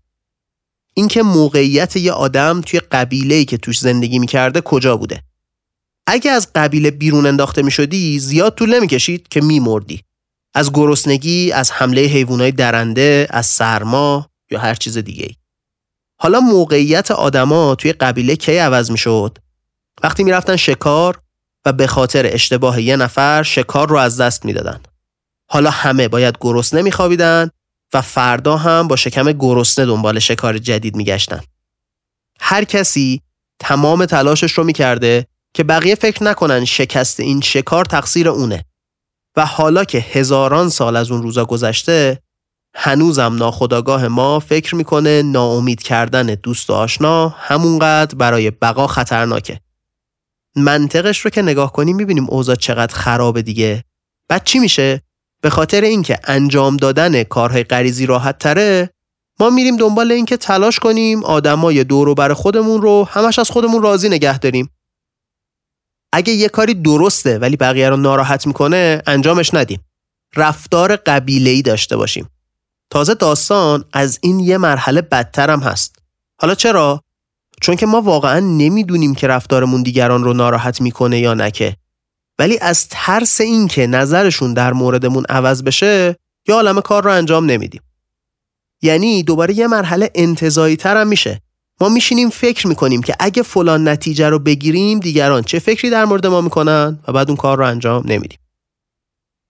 اینکه 0.93 1.23
موقعیت 1.23 1.95
یه 1.95 2.11
آدم 2.11 2.61
توی 2.61 2.79
قبیله‌ای 2.79 3.45
که 3.45 3.57
توش 3.57 3.79
زندگی 3.79 4.19
می‌کرده 4.19 4.61
کجا 4.61 4.97
بوده؟ 4.97 5.23
اگه 6.07 6.31
از 6.31 6.47
قبیله 6.55 6.91
بیرون 6.91 7.25
انداخته 7.25 7.61
می‌شدی 7.61 8.19
زیاد 8.19 8.55
طول 8.55 8.75
نمی‌کشید 8.75 9.27
که 9.27 9.41
میمردی. 9.41 10.01
از 10.55 10.71
گرسنگی 10.73 11.51
از 11.51 11.71
حمله 11.71 12.01
حیوانات 12.01 12.55
درنده 12.55 13.27
از 13.29 13.45
سرما 13.45 14.29
یا 14.51 14.59
هر 14.59 14.75
چیز 14.75 14.97
دیگه. 14.97 15.35
حالا 16.19 16.39
موقعیت 16.39 17.11
آدما 17.11 17.75
توی 17.75 17.93
قبیله 17.93 18.35
کی 18.35 18.57
عوض 18.57 18.91
می‌شد؟ 18.91 19.37
وقتی 20.03 20.23
می‌رفتن 20.23 20.55
شکار 20.55 21.19
و 21.65 21.73
به 21.73 21.87
خاطر 21.87 22.29
اشتباه 22.33 22.81
یه 22.81 22.95
نفر 22.95 23.43
شکار 23.43 23.89
رو 23.89 23.97
از 23.97 24.21
دست 24.21 24.45
می‌دادن. 24.45 24.79
حالا 25.49 25.69
همه 25.69 26.07
باید 26.07 26.37
گرسنه 26.41 26.81
میخوابیدن 26.81 27.49
و 27.93 28.01
فردا 28.01 28.57
هم 28.57 28.87
با 28.87 28.95
شکم 28.95 29.31
گرسنه 29.31 29.85
دنبال 29.85 30.19
شکار 30.19 30.57
جدید 30.57 30.95
میگشتن. 30.95 31.41
هر 32.39 32.63
کسی 32.63 33.21
تمام 33.59 34.05
تلاشش 34.05 34.51
رو 34.51 34.63
می‌کرده 34.63 35.27
که 35.53 35.63
بقیه 35.63 35.95
فکر 35.95 36.23
نکنن 36.23 36.65
شکست 36.65 37.19
این 37.19 37.41
شکار 37.41 37.85
تقصیر 37.85 38.29
اونه. 38.29 38.65
و 39.37 39.45
حالا 39.45 39.83
که 39.83 39.97
هزاران 39.97 40.69
سال 40.69 40.95
از 40.95 41.11
اون 41.11 41.21
روزا 41.21 41.45
گذشته 41.45 42.19
هنوزم 42.75 43.35
ناخداگاه 43.35 44.07
ما 44.07 44.39
فکر 44.39 44.75
می‌کنه 44.75 45.21
ناامید 45.21 45.83
کردن 45.83 46.25
دوست 46.25 46.69
و 46.69 46.73
آشنا 46.73 47.29
همونقدر 47.29 48.15
برای 48.15 48.51
بقا 48.51 48.87
خطرناکه. 48.87 49.59
منطقش 50.55 51.19
رو 51.19 51.29
که 51.29 51.41
نگاه 51.41 51.71
کنیم 51.71 51.95
می‌بینیم 51.95 52.27
اوضاع 52.29 52.55
چقدر 52.55 52.95
خرابه 52.95 53.41
دیگه. 53.41 53.83
بعد 54.29 54.43
چی 54.43 54.59
میشه؟ 54.59 55.01
به 55.41 55.49
خاطر 55.49 55.81
اینکه 55.81 56.19
انجام 56.23 56.77
دادن 56.77 57.23
کارهای 57.23 57.63
غریزی 57.63 58.05
راحت 58.05 58.37
تره 58.37 58.89
ما 59.39 59.49
میریم 59.49 59.77
دنبال 59.77 60.11
اینکه 60.11 60.37
تلاش 60.37 60.79
کنیم 60.79 61.23
آدمای 61.23 61.83
دور 61.83 62.07
و 62.07 62.15
بر 62.15 62.33
خودمون 62.33 62.81
رو 62.81 63.07
همش 63.11 63.39
از 63.39 63.49
خودمون 63.49 63.83
راضی 63.83 64.09
نگه 64.09 64.39
داریم. 64.39 64.69
اگه 66.15 66.33
یه 66.33 66.49
کاری 66.49 66.73
درسته 66.73 67.39
ولی 67.39 67.57
بقیه 67.57 67.89
رو 67.89 67.97
ناراحت 67.97 68.47
می‌کنه 68.47 69.01
انجامش 69.07 69.53
ندیم. 69.53 69.79
رفتار 70.35 70.95
قبیله‌ای 70.95 71.61
داشته 71.61 71.97
باشیم. 71.97 72.29
تازه 72.89 73.13
داستان 73.13 73.85
از 73.93 74.19
این 74.21 74.39
یه 74.39 74.57
مرحله 74.57 75.01
بدتر 75.01 75.49
هم 75.49 75.59
هست. 75.59 75.95
حالا 76.41 76.55
چرا؟ 76.55 77.01
چون 77.61 77.75
که 77.75 77.85
ما 77.85 78.01
واقعا 78.01 78.39
نمی‌دونیم 78.39 79.15
که 79.15 79.27
رفتارمون 79.27 79.83
دیگران 79.83 80.23
رو 80.23 80.33
ناراحت 80.33 80.81
می‌کنه 80.81 81.19
یا 81.19 81.33
نکه 81.33 81.75
ولی 82.39 82.59
از 82.59 82.87
ترس 82.89 83.41
اینکه 83.41 83.87
نظرشون 83.87 84.53
در 84.53 84.73
موردمون 84.73 85.25
عوض 85.29 85.63
بشه 85.63 86.15
یا 86.47 86.55
عالم 86.55 86.81
کار 86.81 87.03
رو 87.03 87.11
انجام 87.11 87.45
نمیدیم. 87.45 87.81
یعنی 88.81 89.23
دوباره 89.23 89.53
یه 89.53 89.67
مرحله 89.67 90.11
انتظایی 90.15 90.75
تر 90.75 91.03
میشه. 91.03 91.41
ما 91.81 91.89
میشینیم 91.89 92.29
فکر 92.29 92.67
می‌کنیم 92.67 93.01
که 93.01 93.15
اگه 93.19 93.43
فلان 93.43 93.87
نتیجه 93.87 94.29
رو 94.29 94.39
بگیریم 94.39 94.99
دیگران 94.99 95.43
چه 95.43 95.59
فکری 95.59 95.89
در 95.89 96.05
مورد 96.05 96.27
ما 96.27 96.41
می‌کنن 96.41 96.99
و 97.07 97.11
بعد 97.13 97.29
اون 97.29 97.37
کار 97.37 97.57
رو 97.57 97.67
انجام 97.67 98.03
نمیدیم. 98.05 98.39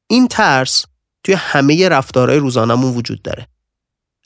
این 0.08 0.28
ترس 0.28 0.86
توی 1.24 1.36
همه 1.36 1.90
رفتارهای 1.90 2.40
روزانمون 2.40 2.96
وجود 2.96 3.22
داره. 3.22 3.48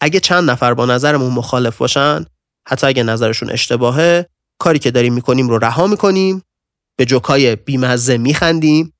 اگه 0.02 0.20
چند 0.20 0.50
نفر 0.50 0.74
با 0.74 0.86
نظرمون 0.86 1.34
مخالف 1.34 1.78
باشن 1.78 2.26
حتی 2.68 2.88
اگه 2.88 3.04
نظرشون 3.04 3.50
اشتباهه 3.50 4.30
کاری 4.60 4.80
که 4.80 4.92
داریم 4.92 5.14
می‌کنیم 5.14 5.50
رو 5.50 5.58
رها 5.58 5.88
می‌کنیم 5.88 6.44
به 6.96 7.06
جوکای 7.06 7.56
بیمزه 7.56 8.18
میخندیم. 8.18 8.94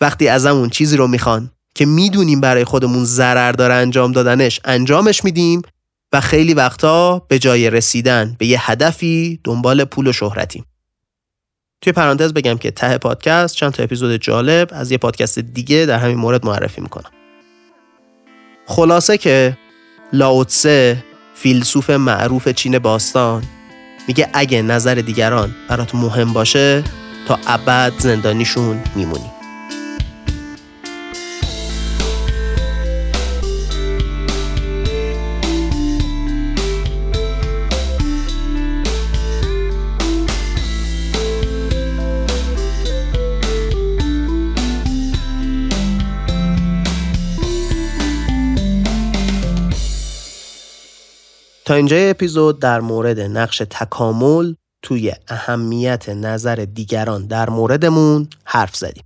وقتی 0.00 0.28
ازمون 0.28 0.70
چیزی 0.70 0.96
رو 0.96 1.06
می‌خوان 1.06 1.50
که 1.74 1.86
می‌دونیم 1.86 2.40
برای 2.40 2.64
خودمون 2.64 3.04
ضرر 3.04 3.52
داره 3.52 3.74
انجام 3.74 4.12
دادنش 4.12 4.60
انجامش 4.64 5.24
میدیم 5.24 5.62
و 6.12 6.20
خیلی 6.20 6.54
وقتا 6.54 7.18
به 7.18 7.38
جای 7.38 7.70
رسیدن 7.70 8.36
به 8.38 8.46
یه 8.46 8.70
هدفی 8.70 9.40
دنبال 9.44 9.84
پول 9.84 10.06
و 10.06 10.12
شهرتیم. 10.12 10.64
توی 11.80 11.92
پرانتز 11.92 12.32
بگم 12.32 12.58
که 12.58 12.70
ته 12.70 12.98
پادکست 12.98 13.56
چند 13.56 13.72
تا 13.72 13.82
اپیزود 13.82 14.16
جالب 14.16 14.68
از 14.72 14.90
یه 14.90 14.98
پادکست 14.98 15.38
دیگه 15.38 15.86
در 15.86 15.98
همین 15.98 16.16
مورد 16.16 16.46
معرفی 16.46 16.80
می‌کنم. 16.80 17.10
خلاصه 18.66 19.18
که 19.18 19.58
لاوتسه 20.12 21.04
فیلسوف 21.34 21.90
معروف 21.90 22.48
چین 22.48 22.78
باستان 22.78 23.44
میگه 24.08 24.28
اگه 24.32 24.62
نظر 24.62 24.94
دیگران 24.94 25.54
برات 25.68 25.94
مهم 25.94 26.32
باشه 26.32 26.84
تا 27.26 27.38
ابد 27.46 27.92
زندانیشون 27.98 28.80
میمونی 28.96 29.37
تا 51.68 51.74
اینجای 51.74 52.10
اپیزود 52.10 52.60
در 52.60 52.80
مورد 52.80 53.20
نقش 53.20 53.62
تکامل 53.70 54.54
توی 54.82 55.12
اهمیت 55.28 56.08
نظر 56.08 56.54
دیگران 56.74 57.26
در 57.26 57.50
موردمون 57.50 58.28
حرف 58.44 58.76
زدیم. 58.76 59.04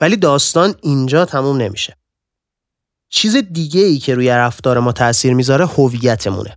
ولی 0.00 0.16
داستان 0.16 0.74
اینجا 0.82 1.24
تموم 1.24 1.56
نمیشه. 1.56 1.96
چیز 3.08 3.36
دیگه 3.36 3.80
ای 3.80 3.98
که 3.98 4.14
روی 4.14 4.30
رفتار 4.30 4.78
ما 4.78 4.92
تاثیر 4.92 5.34
می‌ذاره 5.34 5.66
هویتمونه. 5.66 6.56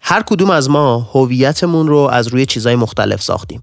هر 0.00 0.22
کدوم 0.22 0.50
از 0.50 0.70
ما 0.70 0.98
هویتمون 0.98 1.86
رو 1.86 1.98
از 1.98 2.28
روی 2.28 2.46
چیزای 2.46 2.76
مختلف 2.76 3.22
ساختیم. 3.22 3.62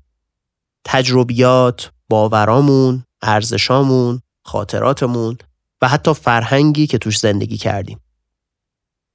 تجربیات، 0.86 1.92
باورامون، 2.10 3.04
ارزشامون، 3.22 4.22
خاطراتمون 4.44 5.38
و 5.82 5.88
حتی 5.88 6.14
فرهنگی 6.14 6.88
که 6.88 6.98
توش 6.98 7.20
زندگی 7.20 7.58
کردیم. 7.58 8.00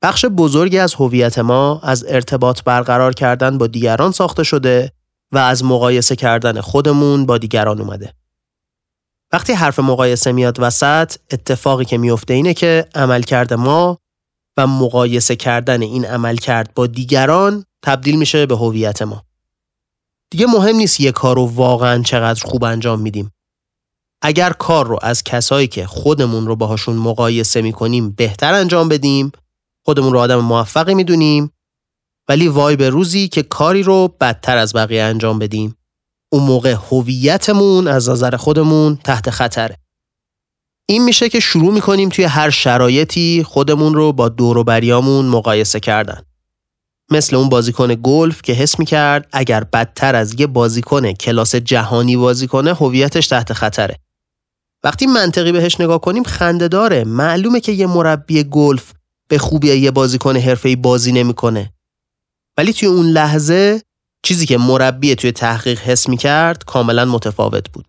بخش 0.05 0.25
بزرگی 0.25 0.79
از 0.79 0.95
هویت 0.95 1.39
ما 1.39 1.81
از 1.83 2.05
ارتباط 2.09 2.63
برقرار 2.63 3.15
کردن 3.15 3.59
با 3.59 3.67
دیگران 3.67 4.13
ساخته 4.13 4.43
شده 4.43 4.93
و 5.33 5.39
از 5.39 5.65
مقایسه 5.65 6.17
کردن 6.17 6.61
خودمون 6.61 7.27
با 7.27 7.39
دیگران 7.39 7.81
اومده. 7.81 8.15
وقتی 9.33 9.53
حرف 9.53 9.79
مقایسه 9.79 10.33
میاد 10.33 10.57
وسط 10.61 11.17
اتفاقی 11.31 11.85
که 11.85 11.99
میفته 11.99 12.35
اینه 12.35 12.55
که 12.55 12.89
عملکرد 12.95 13.55
ما 13.55 13.99
و 14.57 14.67
مقایسه 14.67 15.37
کردن 15.37 15.83
این 15.83 16.05
عملکرد 16.05 16.75
با 16.75 16.87
دیگران 16.87 17.65
تبدیل 17.85 18.17
میشه 18.19 18.47
به 18.47 18.57
هویت 18.57 19.03
ما. 19.03 19.25
دیگه 20.31 20.47
مهم 20.47 20.77
نیست 20.77 21.01
یه 21.01 21.13
کار 21.13 21.37
رو 21.37 21.47
واقعا 21.47 22.03
چقدر 22.03 22.45
خوب 22.45 22.65
انجام 22.65 23.01
میدیم. 23.01 23.31
اگر 24.23 24.51
کار 24.51 24.87
رو 24.87 24.99
از 25.03 25.25
کسایی 25.25 25.67
که 25.67 25.87
خودمون 25.87 26.47
رو 26.47 26.57
باهاشون 26.57 26.97
مقایسه 26.97 27.63
می‌کنیم 27.63 28.11
بهتر 28.11 28.55
انجام 28.55 28.89
بدیم 28.89 29.33
خودمون 29.85 30.13
رو 30.13 30.19
آدم 30.19 30.41
موفقی 30.41 30.95
می‌دونیم 30.95 31.51
ولی 32.29 32.49
وای 32.49 32.77
به 32.77 32.91
روزی 32.91 33.29
که 33.29 33.43
کاری 33.43 33.83
رو 33.83 34.17
بدتر 34.21 34.57
از 34.57 34.73
بقیه 34.73 35.03
انجام 35.03 35.39
بدیم. 35.39 35.77
اون 36.33 36.43
موقع 36.43 36.77
هویتمون 36.91 37.89
از 37.89 38.09
نظر 38.09 38.37
خودمون 38.37 38.97
تحت 38.97 39.31
خطره. 39.31 39.79
این 40.89 41.05
میشه 41.05 41.29
که 41.29 41.41
شروع 41.41 41.75
می‌کنیم 41.75 42.09
توی 42.09 42.25
هر 42.25 42.51
شرایطی 42.51 43.43
خودمون 43.47 43.95
رو 43.95 44.13
با 44.13 44.29
دور 44.29 44.63
بریامون 44.63 45.27
مقایسه 45.27 45.81
کردن. 45.81 46.23
مثل 47.11 47.37
اون 47.37 47.49
بازیکن 47.49 47.95
گلف 47.95 48.43
که 48.43 48.53
حس 48.53 48.79
می‌کرد 48.79 49.29
اگر 49.33 49.65
بدتر 49.65 50.15
از 50.15 50.41
یه 50.41 50.47
بازیکن 50.47 51.13
کلاس 51.13 51.55
جهانی 51.55 52.17
بازی 52.17 52.47
کنه 52.47 52.75
هویتش 52.75 53.27
تحت 53.27 53.53
خطره. 53.53 53.99
وقتی 54.85 55.07
منطقی 55.07 55.53
بهش 55.53 55.81
نگاه 55.81 56.01
کنیم 56.01 56.23
خنده 56.23 56.69
داره. 56.69 57.05
معلومه 57.05 57.61
که 57.61 57.73
یه 57.73 57.87
مربی 57.87 58.45
گلف 58.45 58.93
به 59.35 59.39
خوبی 59.39 59.69
یه 59.69 59.91
بازیکن 59.91 60.37
حرفه‌ای 60.37 60.77
بازی 60.77 61.13
نمی‌کنه. 61.13 61.73
ولی 62.59 62.73
توی 62.73 62.89
اون 62.89 63.07
لحظه 63.07 63.83
چیزی 64.23 64.47
که 64.47 64.59
مربی 64.59 65.15
توی 65.15 65.33
تحقیق 65.33 65.81
حس 65.81 66.11
کرد 66.11 66.65
کاملا 66.65 67.05
متفاوت 67.05 67.71
بود. 67.71 67.87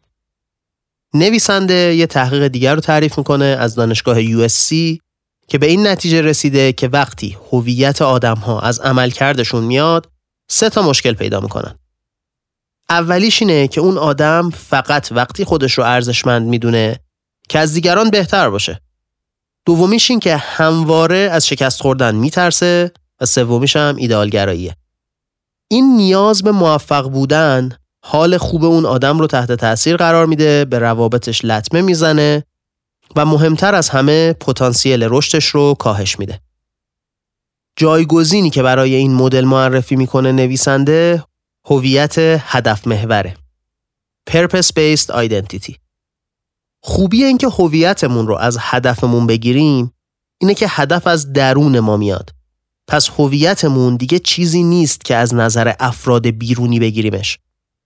نویسنده 1.13 1.95
یه 1.95 2.07
تحقیق 2.07 2.47
دیگر 2.47 2.75
رو 2.75 2.81
تعریف 2.81 3.17
می‌کنه 3.17 3.45
از 3.45 3.75
دانشگاه 3.75 4.23
USC 4.23 4.97
که 5.47 5.57
به 5.57 5.65
این 5.65 5.87
نتیجه 5.87 6.21
رسیده 6.21 6.73
که 6.73 6.87
وقتی 6.87 7.37
هویت 7.51 8.01
آدم 8.01 8.35
ها 8.35 8.59
از 8.59 8.79
عملکردشون 8.79 9.63
میاد 9.63 10.11
سه 10.49 10.69
تا 10.69 10.81
مشکل 10.81 11.13
پیدا 11.13 11.39
می‌کنن. 11.39 11.75
اولیش 12.89 13.41
اینه 13.41 13.67
که 13.67 13.81
اون 13.81 13.97
آدم 13.97 14.49
فقط 14.49 15.11
وقتی 15.11 15.45
خودش 15.45 15.73
رو 15.73 15.83
ارزشمند 15.83 16.47
می‌دونه 16.47 16.99
که 17.49 17.59
از 17.59 17.73
دیگران 17.73 18.09
بهتر 18.09 18.49
باشه. 18.49 18.81
دومیش 19.65 20.09
این 20.09 20.19
که 20.19 20.37
همواره 20.37 21.17
از 21.17 21.47
شکست 21.47 21.81
خوردن 21.81 22.15
میترسه 22.15 22.91
و 23.21 23.25
سومیش 23.25 23.75
هم 23.75 23.95
ایدالگراییه 23.95 24.75
این 25.67 25.97
نیاز 25.97 26.43
به 26.43 26.51
موفق 26.51 27.09
بودن 27.09 27.69
حال 28.03 28.37
خوب 28.37 28.63
اون 28.63 28.85
آدم 28.85 29.19
رو 29.19 29.27
تحت 29.27 29.51
تاثیر 29.51 29.97
قرار 29.97 30.25
میده 30.25 30.65
به 30.65 30.79
روابطش 30.79 31.45
لطمه 31.45 31.81
می‌زنه 31.81 32.43
و 33.15 33.25
مهمتر 33.25 33.75
از 33.75 33.89
همه 33.89 34.33
پتانسیل 34.33 35.07
رشدش 35.09 35.45
رو 35.45 35.73
کاهش 35.73 36.19
میده. 36.19 36.41
جایگزینی 37.75 38.49
که 38.49 38.63
برای 38.63 38.95
این 38.95 39.13
مدل 39.13 39.45
معرفی 39.45 39.95
می‌کنه 39.95 40.31
نویسنده 40.31 41.23
هویت 41.65 42.15
هدف 42.17 42.87
محوره 42.87 43.37
Purpose 44.29 44.71
Based 44.71 45.09
Identity. 45.09 45.84
خوبی 46.87 47.23
این 47.23 47.37
که 47.37 47.47
هویتمون 47.47 48.27
رو 48.27 48.35
از 48.35 48.57
هدفمون 48.59 49.27
بگیریم 49.27 49.91
اینه 50.41 50.53
که 50.53 50.65
هدف 50.69 51.07
از 51.07 51.33
درون 51.33 51.79
ما 51.79 51.97
میاد. 51.97 52.29
پس 52.87 53.09
هویتمون 53.09 53.95
دیگه 53.95 54.19
چیزی 54.19 54.63
نیست 54.63 55.05
که 55.05 55.15
از 55.15 55.33
نظر 55.33 55.73
افراد 55.79 56.27
بیرونی 56.27 56.79
بگیریمش. 56.79 57.39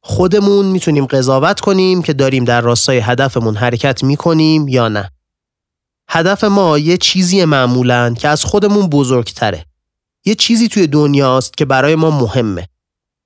خودمون 0.04 0.66
می‌تونیم 0.66 1.06
قضاوت 1.06 1.60
کنیم 1.60 2.02
که 2.02 2.14
داریم 2.14 2.44
در 2.46 2.62
راستای 2.62 2.98
هدفمون 2.98 3.56
حرکت 3.56 4.04
می‌کنیم 4.04 4.68
یا 4.68 4.88
نه. 4.88 5.12
هدف 6.10 6.44
ما 6.44 6.78
یه 6.78 6.98
چیزی 6.98 7.46
معمولا 7.46 8.14
که 8.14 8.28
از 8.28 8.46
خودمون 8.46 8.88
بزرگتره. 8.88 9.66
یه 10.26 10.36
چیزی 10.36 10.68
توی 10.68 10.88
دنیاست 10.88 11.58
که 11.58 11.66
برای 11.66 11.96
ما 11.96 12.12
مهمه. 12.12 12.68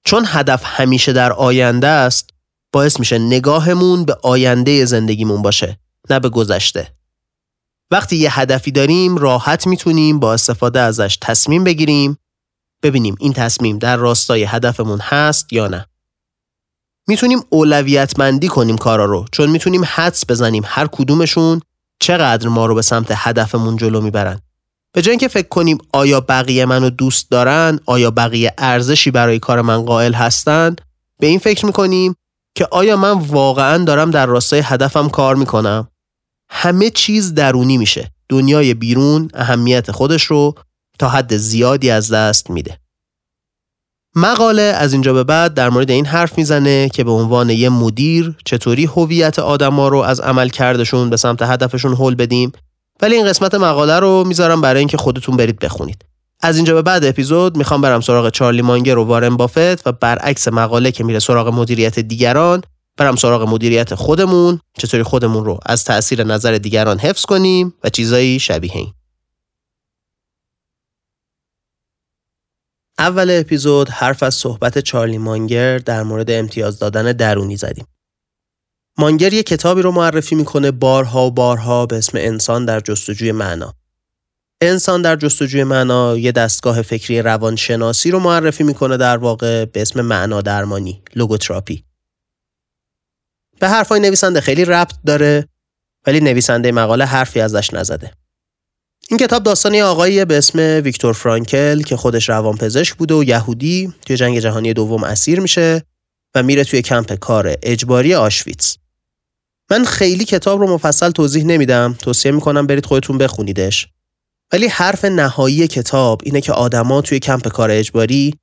چون 0.05 0.23
هدف 0.27 0.61
همیشه 0.65 1.13
در 1.13 1.33
آینده 1.33 1.87
است 1.87 2.29
باعث 2.73 2.99
میشه 2.99 3.17
نگاهمون 3.17 4.05
به 4.05 4.17
آینده 4.23 4.85
زندگیمون 4.85 5.41
باشه 5.41 5.79
نه 6.09 6.19
به 6.19 6.29
گذشته. 6.29 6.87
وقتی 7.91 8.15
یه 8.15 8.39
هدفی 8.39 8.71
داریم 8.71 9.17
راحت 9.17 9.67
می‌تونیم 9.67 10.19
با 10.19 10.33
استفاده 10.33 10.79
ازش 10.79 11.17
تصمیم 11.21 11.63
بگیریم 11.63 12.17
ببینیم 12.83 13.15
این 13.19 13.33
تصمیم 13.33 13.77
در 13.77 13.97
راستای 13.97 14.43
هدفمون 14.43 14.99
هست 14.99 15.53
یا 15.53 15.67
نه. 15.67 15.85
می‌تونیم 17.07 17.39
اولویت 17.49 18.19
مندی 18.19 18.47
کنیم 18.47 18.77
کارا 18.77 19.05
رو 19.05 19.25
چون 19.31 19.49
می‌تونیم 19.49 19.81
حدس 19.85 20.23
بزنیم 20.29 20.63
هر 20.65 20.87
کدومشون 20.87 21.61
چقدر 21.99 22.47
ما 22.47 22.65
رو 22.65 22.75
به 22.75 22.81
سمت 22.81 23.07
هدفمون 23.09 23.77
جلو 23.77 24.01
می‌برن. 24.01 24.41
به 24.93 25.01
جای 25.01 25.11
اینکه 25.11 25.27
فکر 25.27 25.47
کنیم 25.47 25.77
آیا 25.93 26.21
بقیه 26.21 26.65
منو 26.65 26.89
دوست 26.89 27.31
دارن 27.31 27.79
آیا 27.85 28.11
بقیه 28.11 28.53
ارزشی 28.57 29.11
برای 29.11 29.39
کار 29.39 29.61
من 29.61 29.85
قائل 29.85 30.13
هستند 30.13 30.81
به 31.19 31.27
این 31.27 31.39
فکر 31.39 31.65
می‌کنیم 31.65 32.15
که 32.55 32.67
آیا 32.71 32.97
من 32.97 33.11
واقعا 33.11 33.83
دارم 33.83 34.11
در 34.11 34.25
راستای 34.25 34.61
هدفم 34.63 35.09
کار 35.09 35.35
می‌کنم؟ 35.35 35.87
همه 36.49 36.89
چیز 36.89 37.33
درونی 37.33 37.77
میشه. 37.77 38.11
دنیای 38.29 38.73
بیرون 38.73 39.27
اهمیت 39.33 39.91
خودش 39.91 40.23
رو 40.23 40.55
تا 40.99 41.09
حد 41.09 41.37
زیادی 41.37 41.89
از 41.89 42.11
دست 42.11 42.49
میده. 42.49 42.79
مقاله 44.15 44.61
از 44.61 44.93
اینجا 44.93 45.13
به 45.13 45.23
بعد 45.23 45.53
در 45.53 45.69
مورد 45.69 45.91
این 45.91 46.05
حرف 46.05 46.37
می‌زنه 46.37 46.89
که 46.89 47.03
به 47.03 47.11
عنوان 47.11 47.49
یه 47.49 47.69
مدیر 47.69 48.35
چطوری 48.45 48.85
هویت 48.85 49.39
آدما 49.39 49.87
رو 49.87 49.97
از 49.97 50.19
عمل 50.19 50.49
کردشون 50.49 51.09
به 51.09 51.17
سمت 51.17 51.41
هدفشون 51.41 51.95
هل 51.99 52.15
بدیم. 52.15 52.51
ولی 53.01 53.15
این 53.15 53.27
قسمت 53.27 53.55
مقاله 53.55 53.99
رو 53.99 54.23
می‌ذارم 54.27 54.61
برای 54.61 54.79
اینکه 54.79 54.97
خودتون 54.97 55.37
برید 55.37 55.59
بخونید. 55.59 56.05
از 56.41 56.55
اینجا 56.55 56.73
به 56.73 56.81
بعد 56.81 57.05
اپیزود 57.05 57.57
می‌خوام 57.57 57.81
برم 57.81 58.01
سراغ 58.01 58.29
چارلی 58.29 58.61
مانگر 58.61 58.97
و 58.97 59.03
وارن 59.03 59.37
بافت 59.37 59.87
و 59.87 59.91
برعکس 59.91 60.47
مقاله 60.47 60.91
که 60.91 61.03
میره 61.03 61.19
سراغ 61.19 61.47
مدیریت 61.47 61.99
دیگران 61.99 62.63
برم 62.97 63.15
سراغ 63.15 63.49
مدیریت 63.49 63.95
خودمون 63.95 64.59
چطوری 64.77 65.03
خودمون 65.03 65.45
رو 65.45 65.59
از 65.65 65.83
تاثیر 65.83 66.23
نظر 66.23 66.51
دیگران 66.51 66.99
حفظ 66.99 67.25
کنیم 67.25 67.73
و 67.83 67.89
چیزایی 67.89 68.39
شبیه 68.39 68.75
این 68.75 68.93
اول 72.97 73.27
اپیزود 73.39 73.89
حرف 73.89 74.23
از 74.23 74.35
صحبت 74.35 74.79
چارلی 74.79 75.17
مانگر 75.17 75.77
در 75.77 76.03
مورد 76.03 76.31
امتیاز 76.31 76.79
دادن 76.79 77.11
درونی 77.11 77.57
زدیم. 77.57 77.85
مانگر 78.97 79.33
یه 79.33 79.43
کتابی 79.43 79.81
رو 79.81 79.91
معرفی 79.91 80.35
می‌کنه 80.35 80.71
بارها 80.71 81.27
و 81.27 81.31
بارها 81.31 81.85
به 81.85 81.97
اسم 81.97 82.17
انسان 82.17 82.65
در 82.65 82.79
جستجوی 82.79 83.31
معنا. 83.31 83.73
انسان 84.69 85.01
در 85.01 85.15
جستجوی 85.15 85.63
معنا 85.63 86.17
یه 86.17 86.31
دستگاه 86.31 86.81
فکری 86.81 87.21
روانشناسی 87.21 88.11
رو 88.11 88.19
معرفی 88.19 88.63
می‌کنه 88.63 88.97
در 88.97 89.17
واقع 89.17 89.65
به 89.65 89.81
اسم 89.81 90.01
معنا 90.01 90.41
درمانی 90.41 91.01
لوگوتراپی. 91.15 91.83
به 93.59 93.69
حرفای 93.69 93.99
نویسنده 93.99 94.41
خیلی 94.41 94.65
ربط 94.65 94.93
داره 95.05 95.47
ولی 96.07 96.19
نویسنده 96.19 96.71
مقاله 96.71 97.05
حرفی 97.05 97.39
ازش 97.39 97.73
نزده. 97.73 98.11
این 99.09 99.19
کتاب 99.19 99.43
داستانی 99.43 99.81
آقایی 99.81 100.25
به 100.25 100.37
اسم 100.37 100.59
ویکتور 100.83 101.13
فرانکل 101.13 101.81
که 101.81 101.97
خودش 101.97 102.29
روانپزشک 102.29 102.95
بوده 102.95 103.13
و 103.13 103.23
یهودی 103.23 103.93
توی 104.05 104.17
جنگ 104.17 104.39
جهانی 104.39 104.73
دوم 104.73 105.03
اسیر 105.03 105.39
میشه 105.39 105.83
و 106.35 106.43
میره 106.43 106.63
توی 106.63 106.81
کمپ 106.81 107.13
کار 107.13 107.55
اجباری 107.63 108.15
آشویتس. 108.15 108.77
من 109.71 109.85
خیلی 109.85 110.25
کتاب 110.25 110.59
رو 110.59 110.73
مفصل 110.73 111.11
توضیح 111.11 111.43
نمیدم 111.43 111.95
توصیه 112.01 112.31
می‌کنم 112.31 112.67
برید 112.67 112.85
خودتون 112.85 113.17
بخونیدش 113.17 113.87
ولی 114.53 114.67
حرف 114.67 115.05
نهایی 115.05 115.67
کتاب 115.67 116.21
اینه 116.23 116.41
که 116.41 116.53
آدما 116.53 117.01
توی 117.01 117.19
کمپ 117.19 117.47
کار 117.47 117.71
اجباری 117.71 118.33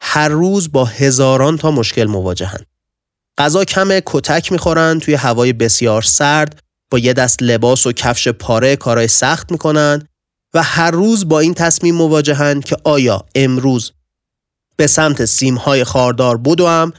هر 0.00 0.28
روز 0.28 0.72
با 0.72 0.84
هزاران 0.84 1.56
تا 1.56 1.70
مشکل 1.70 2.04
مواجهن 2.04 2.60
غذا 3.38 3.64
کم 3.64 4.00
کتک 4.06 4.52
می‌خورن 4.52 4.98
توی 4.98 5.14
هوای 5.14 5.52
بسیار 5.52 6.02
سرد 6.02 6.60
با 6.90 6.98
یه 6.98 7.12
دست 7.12 7.42
لباس 7.42 7.86
و 7.86 7.92
کفش 7.92 8.28
پاره 8.28 8.76
کارهای 8.76 9.08
سخت 9.08 9.52
می‌کنن 9.52 10.08
و 10.54 10.62
هر 10.62 10.90
روز 10.90 11.28
با 11.28 11.40
این 11.40 11.54
تصمیم 11.54 11.94
مواجهن 11.94 12.60
که 12.60 12.76
آیا 12.84 13.24
امروز 13.34 13.92
به 14.76 14.86
سمت 14.86 15.24
سیمهای 15.24 15.84
خاردار 15.84 16.36
بدوم 16.36 16.92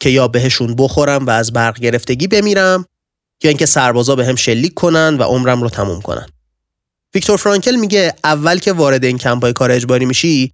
که 0.00 0.10
یا 0.10 0.28
بهشون 0.28 0.74
بخورم 0.78 1.26
و 1.26 1.30
از 1.30 1.52
برق 1.52 1.80
گرفتگی 1.80 2.26
بمیرم 2.26 2.84
یا 3.42 3.48
اینکه 3.48 3.66
سربازا 3.66 4.16
به 4.16 4.26
هم 4.26 4.36
شلیک 4.36 4.74
کنن 4.74 5.16
و 5.18 5.22
عمرم 5.22 5.62
رو 5.62 5.68
تموم 5.68 6.00
کنن. 6.00 6.26
ویکتور 7.14 7.36
فرانکل 7.36 7.76
میگه 7.76 8.14
اول 8.24 8.58
که 8.58 8.72
وارد 8.72 9.04
این 9.04 9.18
کمپای 9.18 9.52
کار 9.52 9.70
اجباری 9.70 10.04
میشی 10.04 10.52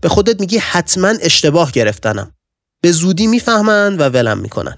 به 0.00 0.08
خودت 0.08 0.40
میگی 0.40 0.58
حتما 0.58 1.08
اشتباه 1.20 1.72
گرفتنم. 1.72 2.34
به 2.82 2.92
زودی 2.92 3.26
می‌فهمن 3.26 3.96
و 3.96 4.08
ولم 4.08 4.38
می‌کنن. 4.38 4.76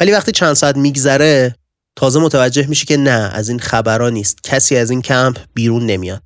ولی 0.00 0.12
وقتی 0.12 0.32
چند 0.32 0.54
ساعت 0.54 0.76
میگذره 0.76 1.56
تازه 1.96 2.20
متوجه 2.20 2.66
میشی 2.66 2.86
که 2.86 2.96
نه 2.96 3.30
از 3.34 3.48
این 3.48 3.58
خبرها 3.58 4.10
نیست 4.10 4.38
کسی 4.44 4.76
از 4.76 4.90
این 4.90 5.02
کمپ 5.02 5.38
بیرون 5.54 5.86
نمیاد 5.86 6.22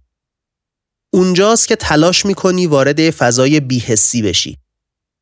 اونجاست 1.12 1.68
که 1.68 1.76
تلاش 1.76 2.26
می‌کنی 2.26 2.66
وارد 2.66 3.10
فضای 3.10 3.60
بیهسی 3.60 4.22
بشی 4.22 4.58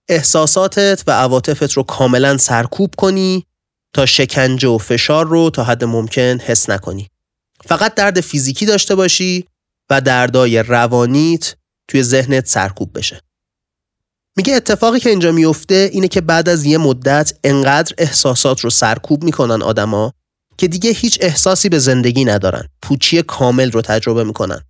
احساساتت 0.09 1.03
و 1.07 1.11
عواطفت 1.11 1.73
رو 1.73 1.83
کاملا 1.83 2.37
سرکوب 2.37 2.95
کنی 2.97 3.47
تا 3.95 4.07
شکنجه 4.07 4.69
و 4.69 4.79
فشار 4.79 5.27
رو 5.27 5.51
تا 5.51 5.65
حد 5.65 5.85
ممکن 5.85 6.41
حس 6.41 6.71
نکنی 6.71 7.09
فقط 7.65 7.95
درد 7.95 8.21
فیزیکی 8.21 8.67
داشته 8.67 8.95
باشی 8.95 9.47
و 9.91 10.01
دردای 10.01 10.59
روانیت 10.59 11.55
توی 11.89 12.03
ذهنت 12.03 12.47
سرکوب 12.47 12.99
بشه. 12.99 13.21
میگه 14.37 14.55
اتفاقی 14.55 15.01
که 15.01 15.11
اینجا 15.11 15.33
میفته 15.33 15.91
اینه 15.93 16.09
که 16.09 16.21
بعد 16.21 16.49
از 16.49 16.65
یه 16.65 16.79
مدت 16.79 17.33
انقدر 17.45 17.95
احساسات 17.99 18.61
رو 18.61 18.71
سرکوب 18.71 19.25
می‌کنن 19.25 19.63
آدما 19.63 20.13
که 20.59 20.69
دیگه 20.69 20.91
هیچ 20.91 21.19
احساسی 21.21 21.69
به 21.69 21.79
زندگی 21.79 22.25
ندارن. 22.25 22.69
پوچی 22.83 23.23
کامل 23.23 23.71
رو 23.71 23.83
تجربه 23.83 24.25
می‌کنن. 24.25 24.65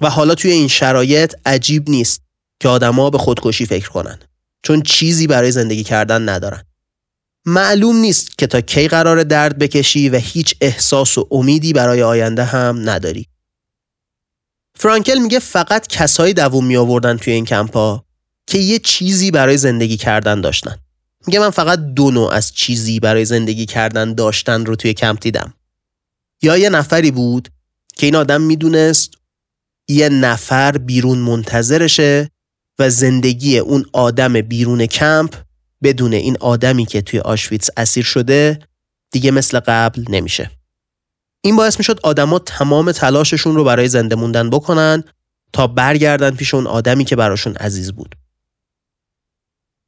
و 0.00 0.10
حالا 0.10 0.34
توی 0.34 0.50
این 0.50 0.68
شرایط 0.68 1.34
عجیب 1.46 1.90
نیست 1.90 2.22
که 2.60 2.68
آدما 2.68 3.10
به 3.10 3.18
خودکشی 3.18 3.66
فکر 3.66 3.88
کنن. 3.88 4.18
چون 4.62 4.82
چیزی 4.82 5.26
برای 5.26 5.52
زندگی 5.52 5.84
کردن 5.84 6.28
ندارن. 6.28 6.62
معلوم 7.46 7.96
نیست 7.96 8.38
که 8.38 8.46
تا 8.46 8.60
کی 8.60 8.88
قرار 8.88 9.22
درد 9.22 9.58
بکشی 9.58 10.08
و 10.08 10.16
هیچ 10.16 10.54
احساس 10.60 11.18
و 11.18 11.28
امیدی 11.30 11.72
برای 11.72 12.02
آینده 12.02 12.44
هم 12.44 12.90
نداری. 12.90 13.28
فرانکل 14.74 15.18
میگه 15.18 15.38
فقط 15.38 15.86
کسایی 15.86 16.34
دووم 16.34 16.66
می 16.66 16.76
آوردن 16.76 17.16
توی 17.16 17.32
این 17.32 17.44
کمپا 17.44 18.04
که 18.46 18.58
یه 18.58 18.78
چیزی 18.78 19.30
برای 19.30 19.56
زندگی 19.56 19.96
کردن 19.96 20.40
داشتن. 20.40 20.78
میگه 21.26 21.38
من 21.38 21.50
فقط 21.50 21.78
دو 21.78 22.10
نوع 22.10 22.32
از 22.32 22.52
چیزی 22.52 23.00
برای 23.00 23.24
زندگی 23.24 23.66
کردن 23.66 24.14
داشتن 24.14 24.66
رو 24.66 24.76
توی 24.76 24.94
کمپ 24.94 25.20
دیدم. 25.20 25.54
یا 26.42 26.56
یه 26.56 26.70
نفری 26.70 27.10
بود 27.10 27.48
که 27.96 28.06
این 28.06 28.16
آدم 28.16 28.40
می‌دونست 28.40 29.10
یه 29.88 30.08
نفر 30.08 30.72
بیرون 30.72 31.18
منتظرشه 31.18 32.30
و 32.78 32.90
زندگی 32.90 33.58
اون 33.58 33.84
آدم 33.92 34.40
بیرون 34.40 34.86
کمپ 34.86 35.34
بدون 35.82 36.12
این 36.12 36.36
آدمی 36.40 36.86
که 36.86 37.02
توی 37.02 37.20
آشویتس 37.20 37.70
اسیر 37.76 38.04
شده 38.04 38.58
دیگه 39.12 39.30
مثل 39.30 39.60
قبل 39.60 40.04
نمیشه. 40.08 40.50
این 41.44 41.56
باعث 41.56 41.78
می‌شد 41.78 42.00
آدما 42.02 42.38
تمام 42.38 42.92
تلاششون 42.92 43.54
رو 43.54 43.64
برای 43.64 43.88
زنده 43.88 44.14
موندن 44.14 44.50
بکنن 44.50 45.04
تا 45.52 45.66
برگردن 45.66 46.30
پیش 46.30 46.54
اون 46.54 46.66
آدمی 46.66 47.04
که 47.04 47.16
براشون 47.16 47.54
عزیز 47.54 47.92
بود. 47.92 48.14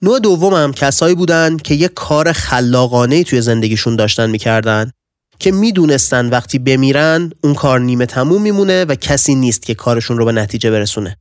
نوع 0.03 0.21
دومم 0.21 0.73
کسایی 0.73 1.15
بودن 1.15 1.57
که 1.57 1.75
یه 1.75 1.89
کار 1.89 2.33
خلاقانه 2.33 3.25
توی 3.25 3.41
زندگیشون 3.41 3.97
داشتن 3.97 4.31
می‌کردن 4.31 4.91
که 5.39 5.53
می‌دونستن 5.53 6.29
وقتی 6.29 6.59
بمیرن 6.59 7.33
اون 7.45 7.55
کار 7.55 7.81
نیمه 7.81 8.07
تموم 8.07 8.43
میمونه 8.43 8.85
و 8.85 8.95
کسی 8.95 9.35
نیست 9.35 9.63
که 9.63 9.75
کارشون 9.75 10.19
رو 10.19 10.25
به 10.25 10.33
نتیجه 10.33 10.71
برسونه. 10.71 11.17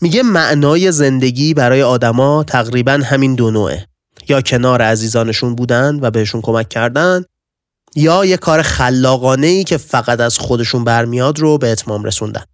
میگه 0.00 0.22
معنای 0.22 0.92
زندگی 0.92 1.54
برای 1.54 1.82
آدما 1.82 2.44
تقریبا 2.44 2.92
همین 2.92 3.34
دو 3.34 3.50
نوعه. 3.50 3.86
یا 4.28 4.40
کنار 4.40 4.82
عزیزانشون 4.82 5.54
بودن 5.54 5.98
و 6.02 6.10
بهشون 6.10 6.40
کمک 6.40 6.68
کردن 6.68 7.24
یا 7.96 8.24
یه 8.24 8.36
کار 8.36 8.62
خلاقانه 8.62 9.46
ای 9.46 9.64
که 9.64 9.76
فقط 9.76 10.20
از 10.20 10.38
خودشون 10.38 10.84
برمیاد 10.84 11.38
رو 11.38 11.58
به 11.58 11.72
اتمام 11.72 12.04
رسوندن. 12.04 12.44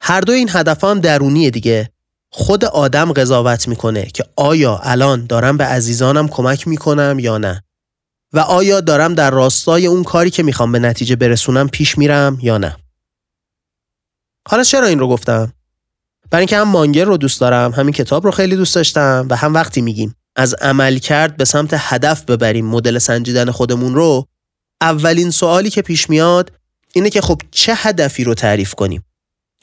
هر 0.00 0.20
دو 0.20 0.32
این 0.32 0.48
هدف 0.52 0.84
هم 0.84 1.00
درونیه 1.00 1.50
دیگه. 1.50 1.90
خود 2.30 2.64
آدم 2.64 3.12
قضاوت 3.12 3.68
می‌کنه 3.68 4.06
که 4.06 4.24
آیا 4.36 4.80
الان 4.82 5.26
دارم 5.26 5.56
به 5.56 5.64
عزیزانم 5.64 6.28
کمک 6.28 6.68
می‌کنم 6.68 7.16
یا 7.18 7.38
نه 7.38 7.62
و 8.32 8.38
آیا 8.38 8.80
دارم 8.80 9.14
در 9.14 9.30
راستای 9.30 9.86
اون 9.86 10.04
کاری 10.04 10.30
که 10.30 10.42
می‌خوام 10.42 10.72
به 10.72 10.78
نتیجه 10.78 11.16
برسونم 11.16 11.68
پیش 11.68 11.98
میرم 11.98 12.38
یا 12.42 12.58
نه. 12.58 12.76
حالا 14.48 14.62
چرا 14.62 14.86
این 14.86 14.98
رو 14.98 15.08
گفتم؟ 15.08 15.52
برای 16.30 16.40
اینکه 16.40 16.56
هم 16.56 16.68
مانگر 16.68 17.04
رو 17.04 17.16
دوست 17.16 17.40
دارم 17.40 17.72
همین 17.72 17.92
کتاب 17.92 18.24
رو 18.24 18.30
خیلی 18.30 18.56
دوست 18.56 18.74
داشتم 18.74 19.26
و 19.30 19.36
هم 19.36 19.54
وقتی 19.54 19.80
میگیم 19.80 20.14
از 20.36 20.54
عمل 20.54 20.98
کرد 20.98 21.36
به 21.36 21.44
سمت 21.44 21.70
هدف 21.72 22.24
ببریم 22.24 22.66
مدل 22.66 22.98
سنجیدن 22.98 23.50
خودمون 23.50 23.94
رو 23.94 24.26
اولین 24.80 25.30
سوالی 25.30 25.70
که 25.70 25.82
پیش 25.82 26.10
میاد 26.10 26.52
اینه 26.92 27.10
که 27.10 27.20
خب 27.20 27.40
چه 27.50 27.74
هدفی 27.76 28.24
رو 28.24 28.34
تعریف 28.34 28.74
کنیم؟ 28.74 29.04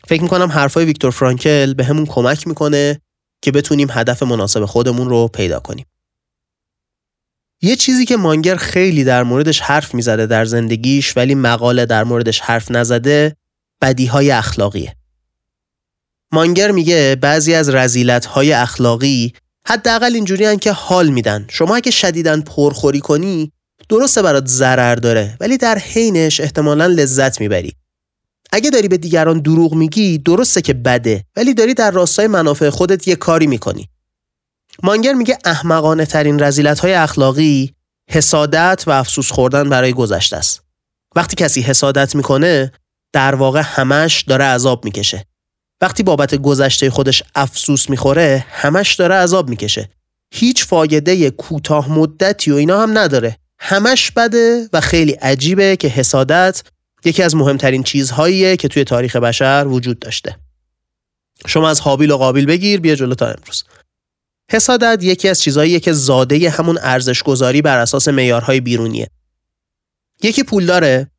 فکر 0.07 0.21
می‌کنم 0.21 0.51
حرفای 0.51 0.85
ویکتور 0.85 1.11
فرانکل 1.11 1.73
به 1.73 1.83
همون 1.83 2.05
کمک 2.05 2.47
می‌کنه 2.47 3.01
که 3.41 3.51
بتونیم 3.51 3.87
هدف 3.91 4.23
مناسب 4.23 4.65
خودمون 4.65 5.09
رو 5.09 5.27
پیدا 5.27 5.59
کنیم. 5.59 5.85
یه 7.61 7.75
چیزی 7.75 8.05
که 8.05 8.17
مانگر 8.17 8.55
خیلی 8.55 9.03
در 9.03 9.23
موردش 9.23 9.59
حرف 9.59 9.93
می‌زده 9.93 10.25
در 10.25 10.45
زندگیش 10.45 11.17
ولی 11.17 11.35
مقاله 11.35 11.85
در 11.85 12.03
موردش 12.03 12.39
حرف 12.39 12.71
نزده 12.71 13.35
بدیهای 13.81 14.31
اخلاقیه. 14.31 14.95
مانگر 16.33 16.71
میگه 16.71 17.17
بعضی 17.21 17.53
از 17.53 17.69
رزیلت 17.69 18.25
های 18.25 18.53
اخلاقی 18.53 19.33
حداقل 19.67 20.15
اینجوری 20.15 20.57
که 20.57 20.71
حال 20.71 21.09
میدن. 21.09 21.45
شما 21.49 21.75
اگه 21.75 21.91
شدیدن 21.91 22.41
پرخوری 22.41 22.99
کنی 22.99 23.51
درسته 23.89 24.21
برات 24.21 24.47
ضرر 24.47 24.95
داره 24.95 25.37
ولی 25.39 25.57
در 25.57 25.77
حینش 25.77 26.39
احتمالا 26.39 26.85
لذت 26.85 27.41
می‌بری. 27.41 27.73
اگه 28.51 28.69
داری 28.69 28.87
به 28.87 28.97
دیگران 28.97 29.39
دروغ 29.39 29.73
میگی 29.73 30.17
درسته 30.17 30.61
که 30.61 30.73
بده 30.73 31.23
ولی 31.35 31.53
داری 31.53 31.73
در 31.73 31.91
راستای 31.91 32.27
منافع 32.27 32.69
خودت 32.69 33.07
یه 33.07 33.15
کاری 33.15 33.47
می‌کنی. 33.47 33.89
مانگر 34.83 35.13
میگه 35.13 35.37
احمقانه 35.45 36.05
ترین 36.05 36.39
رزیلت 36.39 36.79
های 36.79 36.93
اخلاقی 36.93 37.73
حسادت 38.09 38.83
و 38.87 38.91
افسوس 38.91 39.31
خوردن 39.31 39.69
برای 39.69 39.93
گذشته 39.93 40.37
است. 40.37 40.61
وقتی 41.15 41.35
کسی 41.35 41.61
حسادت 41.61 42.15
می‌کنه 42.15 42.71
در 43.13 43.35
واقع 43.35 43.61
همش 43.65 44.21
داره 44.21 44.45
عذاب 44.45 44.85
می‌کشه. 44.85 45.25
وقتی 45.83 46.03
بابت 46.03 46.35
گذشته 46.35 46.89
خودش 46.89 47.23
افسوس 47.35 47.89
می‌خوره 47.89 48.45
همش 48.49 48.95
داره 48.95 49.15
عذاب 49.15 49.49
می‌کشه. 49.49 49.89
هیچ 50.33 50.65
فایده 50.65 51.29
کوتاه 51.29 51.91
مدتی 51.91 52.51
و 52.51 52.55
اینا 52.55 52.81
هم 52.81 52.97
نداره. 52.97 53.37
همش 53.59 54.11
بده 54.11 54.69
و 54.73 54.81
خیلی 54.81 55.11
عجیبه 55.11 55.75
که 55.75 55.87
حسادت 55.87 56.63
یکی 57.05 57.23
از 57.23 57.35
مهمترین 57.35 57.83
چیزهاییه 57.83 58.57
که 58.57 58.67
توی 58.67 58.83
تاریخ 58.83 59.15
بشر 59.15 59.65
وجود 59.67 59.99
داشته. 59.99 60.35
شما 61.47 61.69
از 61.69 61.81
حابیل 61.81 62.11
و 62.11 62.17
قابیل 62.17 62.45
بگیر 62.45 62.79
بیا 62.79 62.95
جلو 62.95 63.15
تا 63.15 63.25
امروز. 63.25 63.63
حسادت 64.51 65.03
یکی 65.03 65.29
از 65.29 65.41
چیزهاییه 65.41 65.79
که 65.79 65.93
زاده 65.93 66.49
همون 66.49 66.79
ارزش 66.81 67.23
گذاری 67.23 67.61
بر 67.61 67.77
اساس 67.77 68.07
معیارهای 68.07 68.61
بیرونیه. 68.61 69.07
یکی 70.21 70.43
پول 70.43 70.65
داره 70.65 71.11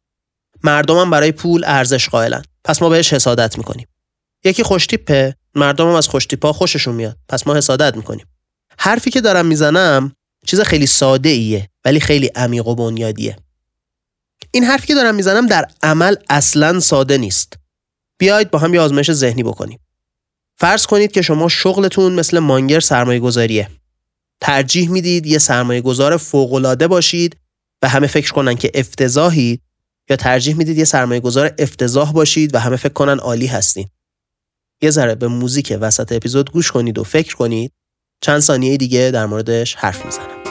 مردمم 0.63 1.11
برای 1.11 1.33
پول 1.33 1.65
ارزش 1.67 2.09
قائلن. 2.09 2.43
پس 2.65 2.83
ما 2.83 2.89
بهش 2.89 3.13
حسادت 3.13 3.59
می‌کنیم. 3.59 3.87
یکی 4.45 4.63
خوشتیپه 4.63 5.37
مردم 5.55 5.89
هم 5.89 5.95
از 5.95 6.09
خوشتیپا 6.09 6.53
خوششون 6.53 6.95
میاد. 6.95 7.17
پس 7.29 7.47
ما 7.47 7.55
حسادت 7.55 7.97
می‌کنیم. 7.97 8.27
حرفی 8.79 9.11
که 9.11 9.21
دارم 9.21 9.47
می‌زنم 9.47 10.13
چیز 10.47 10.61
خیلی 10.61 10.87
ساده 10.87 11.29
ایه 11.29 11.69
ولی 11.85 12.01
خیلی 12.01 12.27
عمیق 12.27 12.67
و 12.67 12.75
بنیادیه. 12.75 13.37
این 14.51 14.65
حرفی 14.65 14.87
که 14.87 14.95
دارم 14.95 15.15
می‌زنم 15.15 15.47
در 15.47 15.67
عمل 15.83 16.15
اصلا 16.31 16.81
ساده 16.81 17.19
نیست. 17.19 17.53
بیاید 18.19 18.51
با 18.51 18.59
هم 18.59 18.75
یه 18.75 18.81
آزمایش 18.81 19.13
ذهنی 19.13 19.43
بکنیم. 19.43 19.79
فرض 20.57 20.87
کنید 20.87 21.13
که 21.13 21.23
شما 21.23 21.49
شغلتون 21.49 22.13
مثل 22.13 22.39
مانگر 22.39 22.81
سرمایه 22.81 23.21
گذاریه 23.21 23.69
ترجیح 24.41 24.91
می‌دید 24.91 25.27
یه 25.27 25.39
سرمایه 25.39 25.81
گذار 25.81 26.17
فوقلاده 26.17 26.87
باشید 26.87 27.37
و 27.83 27.89
همه 27.89 28.07
فکر 28.07 28.33
کنن 28.33 28.55
که 28.55 28.71
افتضاحید 28.75 29.63
یا 30.11 30.17
ترجیح 30.17 30.57
می‌دید 30.57 30.79
یه 30.79 30.85
سرمایه 30.85 31.21
گذار 31.21 31.55
افتضاح 31.59 32.13
باشید 32.13 32.55
و 32.55 32.59
همه 32.59 32.77
فکر 32.77 32.93
کنن 32.93 33.19
عالی 33.19 33.47
هستین. 33.47 33.89
یه 34.85 34.91
ذره 34.91 35.15
به 35.15 35.29
موزیک 35.29 35.79
وسط 35.81 36.13
اپیزود 36.13 36.51
گوش 36.53 36.73
کنید 36.73 36.99
و 36.99 37.05
فکر 37.05 37.37
کنید. 37.37 37.73
چند 38.21 38.41
ثانیه 38.41 38.77
دیگه 38.77 39.11
در 39.15 39.27
موردش 39.27 39.75
حرف 39.75 40.05
می‌زنم. 40.05 40.44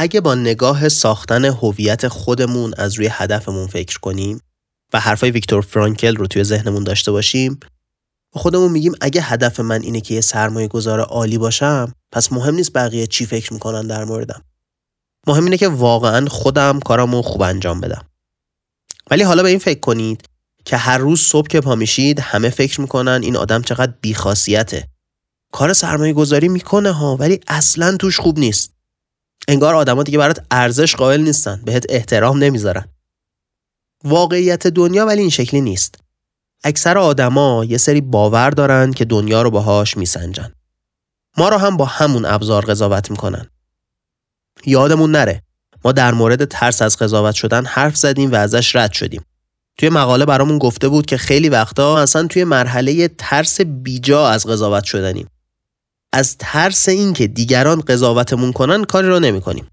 اگه 0.00 0.20
با 0.20 0.34
نگاه 0.34 0.88
ساختن 0.88 1.44
هویت 1.44 2.08
خودمون 2.08 2.74
از 2.76 2.94
روی 2.94 3.08
هدفمون 3.12 3.66
فکر 3.66 3.98
کنیم 3.98 4.40
و 4.92 5.00
حرفای 5.00 5.30
ویکتور 5.30 5.62
فرانکل 5.62 6.16
رو 6.16 6.26
توی 6.26 6.44
ذهنمون 6.44 6.84
داشته 6.84 7.12
باشیم 7.12 7.60
با 8.32 8.40
خودمون 8.40 8.72
میگیم 8.72 8.92
اگه 9.00 9.22
هدف 9.22 9.60
من 9.60 9.82
اینه 9.82 10.00
که 10.00 10.14
یه 10.14 10.20
سرمایه 10.20 10.68
گذار 10.68 11.00
عالی 11.00 11.38
باشم 11.38 11.94
پس 12.12 12.32
مهم 12.32 12.54
نیست 12.54 12.72
بقیه 12.72 13.06
چی 13.06 13.26
فکر 13.26 13.52
می‌کنن 13.52 13.86
در 13.86 14.04
موردم. 14.04 14.42
مهم 15.26 15.44
اینه 15.44 15.56
که 15.56 15.68
واقعا 15.68 16.26
خودم 16.26 16.80
کارامو 16.80 17.22
خوب 17.22 17.42
انجام 17.42 17.80
بدم. 17.80 18.04
ولی 19.10 19.22
حالا 19.22 19.42
به 19.42 19.48
این 19.48 19.58
فکر 19.58 19.80
کنید 19.80 20.22
که 20.64 20.76
هر 20.76 20.98
روز 20.98 21.20
صبح 21.20 21.48
که 21.48 21.60
پا 21.60 21.74
میشید 21.74 22.20
همه 22.20 22.50
فکر 22.50 22.80
می‌کنن 22.80 23.20
این 23.22 23.36
آدم 23.36 23.62
چقدر 23.62 23.92
بیخاصیته. 24.00 24.88
کار 25.52 25.72
سرمایه 25.72 26.12
گذاری 26.12 26.48
می‌کنه 26.48 26.90
ها 26.90 27.16
ولی 27.16 27.40
اصلا 27.48 27.96
توش 27.96 28.20
خوب 28.20 28.38
نیست. 28.38 28.79
انگار 29.50 29.74
آدما 29.74 30.02
دیگه 30.02 30.18
برات 30.18 30.46
ارزش 30.50 30.96
قائل 30.96 31.20
نیستن 31.20 31.62
بهت 31.64 31.86
احترام 31.88 32.38
نمی‌ذارن. 32.38 32.84
واقعیت 34.04 34.66
دنیا 34.66 35.06
ولی 35.06 35.20
این 35.20 35.30
شکلی 35.30 35.60
نیست. 35.60 35.94
اکثر 36.64 36.98
آدما 36.98 37.64
یه 37.64 37.78
سری 37.78 38.00
باور 38.00 38.50
دارن 38.50 38.92
که 38.92 39.04
دنیا 39.04 39.42
رو 39.42 39.50
باهاش 39.50 39.96
میسنجن. 39.96 40.52
ما 41.36 41.48
رو 41.48 41.56
هم 41.56 41.76
با 41.76 41.84
همون 41.84 42.24
ابزار 42.24 42.64
قضاوت 42.64 43.10
می‌کنن. 43.10 43.46
یادمون 44.66 45.10
نره 45.10 45.42
ما 45.84 45.92
در 45.92 46.14
مورد 46.14 46.44
ترس 46.44 46.82
از 46.82 46.96
قضاوت 46.96 47.34
شدن 47.34 47.64
حرف 47.64 47.96
زدیم 47.96 48.32
و 48.32 48.34
ازش 48.34 48.76
رد 48.76 48.92
شدیم. 48.92 49.24
توی 49.78 49.88
مقاله 49.88 50.24
برامون 50.24 50.58
گفته 50.58 50.88
بود 50.88 51.06
که 51.06 51.16
خیلی 51.16 51.48
وقتا 51.48 51.98
اصلا 51.98 52.26
توی 52.26 52.44
مرحله 52.44 53.08
ترس 53.08 53.60
بیجا 53.60 54.28
از 54.28 54.46
قضاوت 54.46 54.84
شدنیم. 54.84 55.28
از 56.12 56.36
ترس 56.38 56.88
اینکه 56.88 57.26
دیگران 57.26 57.80
قضاوتمون 57.80 58.52
کنن 58.52 58.84
کاری 58.84 59.08
رو 59.08 59.20
نمی 59.20 59.40
کنیم. 59.40 59.66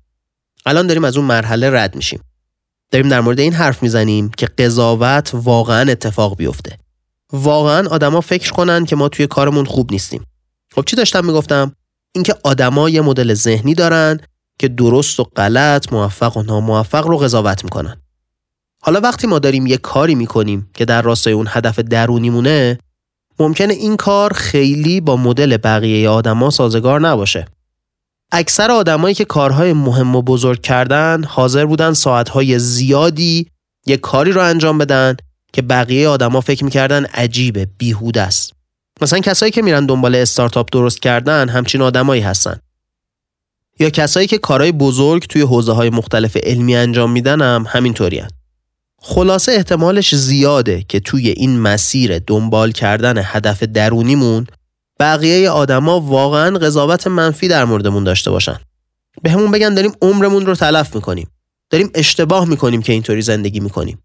الان 0.65 0.87
داریم 0.87 1.03
از 1.03 1.17
اون 1.17 1.25
مرحله 1.25 1.69
رد 1.69 1.95
میشیم. 1.95 2.19
داریم 2.91 3.09
در 3.09 3.21
مورد 3.21 3.39
این 3.39 3.53
حرف 3.53 3.83
می‌زنیم 3.83 4.29
که 4.29 4.45
قضاوت 4.45 5.31
واقعا 5.33 5.91
اتفاق 5.91 6.37
بیفته. 6.37 6.77
واقعا 7.33 7.87
آدما 7.87 8.21
فکر 8.21 8.51
کنن 8.51 8.85
که 8.85 8.95
ما 8.95 9.09
توی 9.09 9.27
کارمون 9.27 9.65
خوب 9.65 9.91
نیستیم. 9.91 10.23
خب 10.75 10.83
چی 10.85 10.95
داشتم 10.95 11.25
می‌گفتم؟ 11.25 11.71
اینکه 12.11 12.35
آدما 12.43 12.89
یه 12.89 13.01
مدل 13.01 13.33
ذهنی 13.33 13.73
دارن 13.73 14.19
که 14.59 14.67
درست 14.67 15.19
و 15.19 15.23
غلط، 15.23 15.93
موفق 15.93 16.37
و 16.37 16.41
ناموفق 16.43 17.07
رو 17.07 17.17
قضاوت 17.17 17.63
می‌کنن. 17.63 18.01
حالا 18.81 18.99
وقتی 18.99 19.27
ما 19.27 19.39
داریم 19.39 19.67
یه 19.67 19.77
کاری 19.77 20.15
می‌کنیم 20.15 20.69
که 20.73 20.85
در 20.85 21.01
راستای 21.01 21.33
اون 21.33 21.47
هدف 21.49 21.79
درونیمونه 21.79 22.79
ممکنه 23.39 23.73
این 23.73 23.97
کار 23.97 24.33
خیلی 24.33 25.01
با 25.01 25.17
مدل 25.17 25.57
بقیه 25.57 26.09
آدما 26.09 26.49
سازگار 26.49 27.01
نباشه. 27.01 27.45
اکثر 28.31 28.71
آدمایی 28.71 29.15
که 29.15 29.25
کارهای 29.25 29.73
مهم 29.73 30.15
و 30.15 30.21
بزرگ 30.21 30.61
کردن 30.61 31.23
حاضر 31.23 31.65
بودن 31.65 31.93
ساعتهای 31.93 32.59
زیادی 32.59 33.47
یک 33.85 33.99
کاری 33.99 34.31
رو 34.31 34.41
انجام 34.41 34.77
بدن 34.77 35.17
که 35.53 35.61
بقیه 35.61 36.07
آدما 36.07 36.41
فکر 36.41 36.63
می‌کردن 36.63 37.05
عجیبه 37.05 37.67
بیهوده 37.77 38.21
است. 38.21 38.53
مثلا 39.01 39.19
کسایی 39.19 39.51
که 39.51 39.61
میرن 39.61 39.85
دنبال 39.85 40.15
استارتاپ 40.15 40.69
درست 40.71 41.01
کردن 41.01 41.49
همچین 41.49 41.81
آدمایی 41.81 42.21
هستن. 42.21 42.59
یا 43.79 43.89
کسایی 43.89 44.27
که 44.27 44.37
کارهای 44.37 44.71
بزرگ 44.71 45.23
توی 45.23 45.41
حوزه 45.41 45.71
های 45.71 45.89
مختلف 45.89 46.37
علمی 46.43 46.75
انجام 46.75 47.11
میدن 47.11 47.41
هم 47.41 47.65
همینطوری 47.67 48.23
خلاصه 49.01 49.51
احتمالش 49.51 50.15
زیاده 50.15 50.85
که 50.89 50.99
توی 50.99 51.29
این 51.29 51.59
مسیر 51.59 52.19
دنبال 52.19 52.71
کردن 52.71 53.21
هدف 53.23 53.63
درونیمون 53.63 54.47
بقیه 54.99 55.49
آدما 55.49 55.99
واقعا 55.99 56.57
قضاوت 56.57 57.07
منفی 57.07 57.47
در 57.47 57.65
موردمون 57.65 58.03
داشته 58.03 58.31
باشن. 58.31 58.59
به 59.23 59.31
همون 59.31 59.51
بگن 59.51 59.73
داریم 59.73 59.91
عمرمون 60.01 60.45
رو 60.45 60.55
تلف 60.55 60.95
می‌کنیم. 60.95 61.27
داریم 61.69 61.91
اشتباه 61.95 62.45
می‌کنیم 62.45 62.81
که 62.81 62.93
اینطوری 62.93 63.21
زندگی 63.21 63.59
می‌کنیم. 63.59 64.03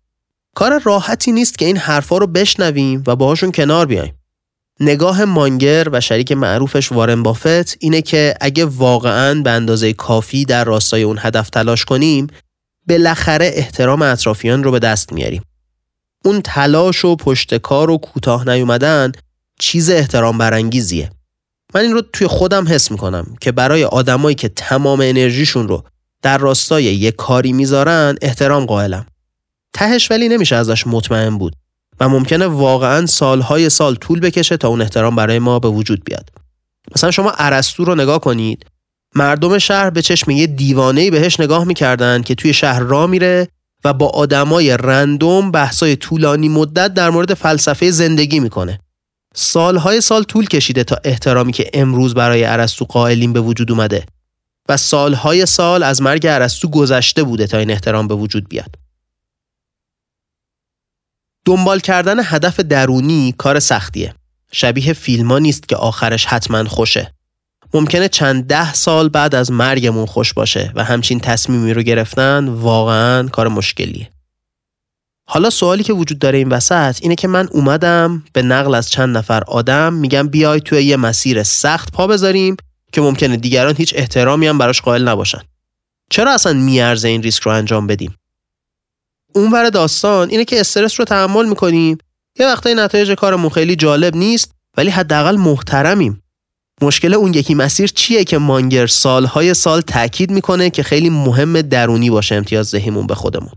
کار 0.55 0.78
راحتی 0.85 1.33
نیست 1.33 1.59
که 1.59 1.64
این 1.64 1.76
حرفا 1.76 2.18
رو 2.18 2.26
بشنویم 2.26 3.05
و 3.07 3.16
باهاشون 3.16 3.52
کنار 3.52 3.87
بیایم. 3.87 4.14
نگاه 4.81 5.24
مانگر 5.24 5.88
و 5.92 6.00
شریک 6.00 6.33
معروفش 6.33 6.92
وارن 6.92 7.22
بافت 7.22 7.76
اینه 7.81 8.02
که 8.02 8.35
اگه 8.40 8.64
واقعا 8.64 9.42
به 9.42 9.50
اندازه 9.50 9.92
کافی 9.92 10.44
در 10.44 10.64
راستای 10.64 11.02
اون 11.02 11.18
هدف 11.20 11.50
تلاش 11.50 11.85
کنیم 11.85 12.26
بالاخره 12.88 13.51
احترام 13.55 14.03
اطرافیان 14.03 14.64
رو 14.64 14.71
به 14.71 14.79
دست 14.79 15.12
میاریم. 15.12 15.42
اون 16.25 16.40
تلاش 16.40 17.05
و 17.05 17.16
پشتکار 17.16 17.90
و 17.90 17.99
کوتاه 17.99 18.49
نیومدن 18.49 19.12
چیز 19.59 19.90
احترام 19.90 20.38
برانگیزیه. 20.38 21.11
من 21.75 21.81
این 21.81 21.92
رو 21.92 22.03
توی 22.12 22.27
خودم 22.27 22.68
حس 22.68 22.90
می‌کنم 22.90 23.37
که 23.40 23.53
برای 23.53 23.85
آدمایی 23.85 24.35
که 24.35 24.49
تمام 24.49 25.01
انرژیشون 25.01 25.68
رو 25.68 25.85
در 26.23 26.38
راستای 26.38 26.85
یک 26.85 27.16
کاری 27.16 27.53
می‌ذارن 27.53 28.16
احترام 28.23 28.66
قائلم. 28.66 29.07
تهش 29.73 30.11
ولی 30.11 30.29
نمیشه 30.29 30.57
ازش 30.57 30.87
مطمئن 30.87 31.38
بود 31.38 31.57
و 32.01 32.09
ممکنه 32.09 32.47
واقعا 32.47 33.07
سالهای 33.07 33.71
سال 33.71 33.95
طول 33.95 34.21
بکشه 34.21 34.57
تا 34.57 34.68
اون 34.68 34.83
احترام 34.83 35.16
برای 35.16 35.38
ما 35.38 35.59
به 35.59 35.68
وجود 35.68 36.05
بیاد. 36.05 36.29
مثلا 36.97 37.11
شما 37.11 37.33
ارسطو 37.38 37.85
رو 37.85 37.95
نگاه 37.95 38.21
کنید 38.21 38.66
مردم 39.14 39.59
شهر 39.59 39.90
به 39.90 40.03
چشم 40.03 40.31
یه 40.31 40.46
دیوانه‌ای 40.46 41.11
بهش 41.11 41.40
نگاه 41.40 41.64
می‌کردن 41.64 42.22
که 42.22 42.35
توی 42.35 42.55
شهر 42.55 42.81
را 42.81 43.07
میره 43.07 43.48
و 43.85 43.92
با 43.92 44.09
آدمای 44.09 44.77
رندوم 44.77 45.51
بحثای 45.51 45.96
طولانی 45.96 46.48
مدت 46.48 46.94
در 46.94 47.11
مورد 47.11 47.35
فلسفه 47.35 47.90
زندگی 47.90 48.40
می‌کنه. 48.40 48.81
سالهای 49.35 50.01
سال 50.01 50.22
طول 50.22 50.46
کشیده 50.46 50.85
تا 50.85 50.96
احترامی 51.05 51.53
که 51.53 51.70
امروز 51.75 52.14
برای 52.14 52.44
ارسطو 52.44 52.85
قائلین 52.85 53.33
به 53.33 53.40
وجود 53.40 53.70
اومده 53.70 54.07
و 54.68 54.77
سالهای 54.77 55.46
سال 55.46 55.83
از 55.83 56.03
مرگ 56.03 56.27
ارسطو 56.27 56.68
گذشته 56.68 57.22
بوده 57.22 57.46
تا 57.46 57.59
این 57.59 57.70
احترام 57.70 58.09
به 58.09 58.14
وجود 58.14 58.48
بیاد. 58.48 58.75
دنبال 61.44 61.81
کردن 61.81 62.16
هدف 62.22 62.61
درونی 62.61 63.35
کار 63.38 63.61
سختیه. 63.61 64.14
شبیه 64.53 64.92
فیلما 64.92 65.38
نیست 65.38 65.68
که 65.68 65.77
آخرش 65.77 66.27
حتما 66.27 66.64
خوشه. 66.64 67.12
ممکنه 67.74 68.08
چند 68.08 68.46
ده 68.46 68.74
سال 68.74 69.08
بعد 69.08 69.35
از 69.35 69.50
مرگمون 69.50 70.06
خوش 70.06 70.32
باشه 70.32 70.72
و 70.74 70.85
همچین 70.85 71.20
تصمیمی 71.20 71.74
رو 71.74 71.82
گرفتن 71.82 72.48
واقعا 72.48 73.28
کار 73.28 73.48
مشکلیه. 73.48 74.08
حالا 75.28 75.50
سوالی 75.50 75.82
که 75.82 75.92
وجود 75.92 76.18
داره 76.18 76.38
این 76.38 76.48
وسط 76.48 76.98
اینه 77.02 77.14
که 77.14 77.28
من 77.28 77.48
اومدم 77.52 78.24
به 78.32 78.42
نقل 78.42 78.74
از 78.74 78.90
چند 78.90 79.16
نفر 79.16 79.42
آدم 79.46 79.92
میگم 79.92 80.28
بیای 80.28 80.61
توی 80.61 80.82
یه 80.82 80.96
مسیر 80.96 81.42
سخت 81.42 81.92
پا 81.92 82.06
بذاریم 82.06 82.56
که 82.92 83.00
ممکنه 83.00 83.37
دیگران 83.37 83.76
هیچ 83.76 83.94
احترامی 83.96 84.46
هم 84.46 84.58
براش 84.58 84.80
قائل 84.80 85.08
نباشن. 85.08 85.40
چرا 86.11 86.35
اصلا 86.35 86.52
میارزه 86.52 87.08
این 87.08 87.22
ریسک 87.22 87.42
رو 87.42 87.52
انجام 87.52 87.87
بدیم؟ 87.87 88.16
اونور 89.35 89.70
داستان 89.70 90.30
اینه 90.30 90.44
که 90.44 90.61
استرس 90.61 91.00
رو 91.00 91.04
تحمل 91.04 91.48
می‌کنیم 91.48 91.98
یه 92.38 92.46
وقتای 92.46 92.74
نتایج 92.74 93.12
کارمون 93.12 93.50
خیلی 93.50 93.76
جالب 93.76 94.16
نیست 94.16 94.52
ولی 94.76 94.90
حداقل 94.90 95.37
محترمیم 95.37 96.21
مشکل 96.83 97.14
اون 97.14 97.35
یکی 97.35 97.55
مسیر 97.55 97.87
چیه 97.88 98.25
که 98.25 98.38
مانگر 98.38 98.87
سالهای 98.87 99.55
سال 99.55 99.81
تاکید 99.81 100.31
می‌کنه 100.31 100.71
که 100.71 100.83
خیلی 100.83 101.11
مهم 101.11 101.62
درونی 101.62 102.11
باشه 102.11 102.35
امتیاز 102.35 102.71
دهیمون 102.71 103.07
به 103.07 103.14
خودمون. 103.14 103.53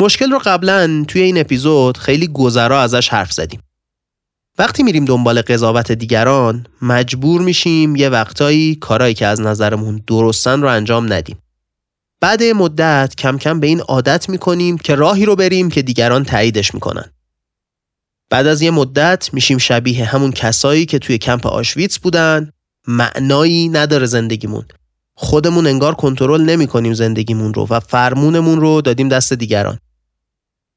مشکل 0.00 0.30
رو 0.30 0.40
قبلا 0.44 1.04
توی 1.08 1.22
این 1.22 1.38
اپیزود 1.38 1.96
خیلی 1.96 2.26
گذرا 2.26 2.80
ازش 2.80 3.08
حرف 3.08 3.32
زدیم. 3.32 3.62
وقتی 4.58 4.82
میریم 4.82 5.04
دنبال 5.04 5.42
قضاوت 5.42 5.92
دیگران 5.92 6.66
مجبور 6.82 7.40
میشیم 7.40 7.96
یه 7.96 8.08
وقتایی 8.08 8.74
کارایی 8.74 9.14
که 9.14 9.26
از 9.26 9.40
نظرمون 9.40 10.02
درستن 10.06 10.62
رو 10.62 10.68
انجام 10.68 11.12
ندیم. 11.12 11.38
بعد 12.20 12.42
مدت 12.42 13.14
کم 13.18 13.38
کم 13.38 13.60
به 13.60 13.66
این 13.66 13.80
عادت 13.80 14.28
می‌کنیم 14.28 14.78
که 14.78 14.94
راهی 14.94 15.24
رو 15.24 15.36
بریم 15.36 15.70
که 15.70 15.82
دیگران 15.82 16.24
تاییدش 16.24 16.74
می‌کنن. 16.74 17.12
بعد 18.32 18.46
از 18.46 18.62
یه 18.62 18.70
مدت 18.70 19.30
میشیم 19.32 19.58
شبیه 19.58 20.04
همون 20.04 20.32
کسایی 20.32 20.86
که 20.86 20.98
توی 20.98 21.18
کمپ 21.18 21.46
آشویتس 21.46 21.98
بودن. 21.98 22.50
معنایی 22.88 23.68
نداره 23.68 24.06
زندگیمون. 24.06 24.64
خودمون 25.14 25.66
انگار 25.66 25.94
کنترل 25.94 26.40
نمی 26.40 26.66
کنیم 26.66 26.94
زندگیمون 26.94 27.54
رو 27.54 27.66
و 27.70 27.80
فرمونمون 27.80 28.60
رو 28.60 28.80
دادیم 28.80 29.08
دست 29.08 29.32
دیگران. 29.32 29.78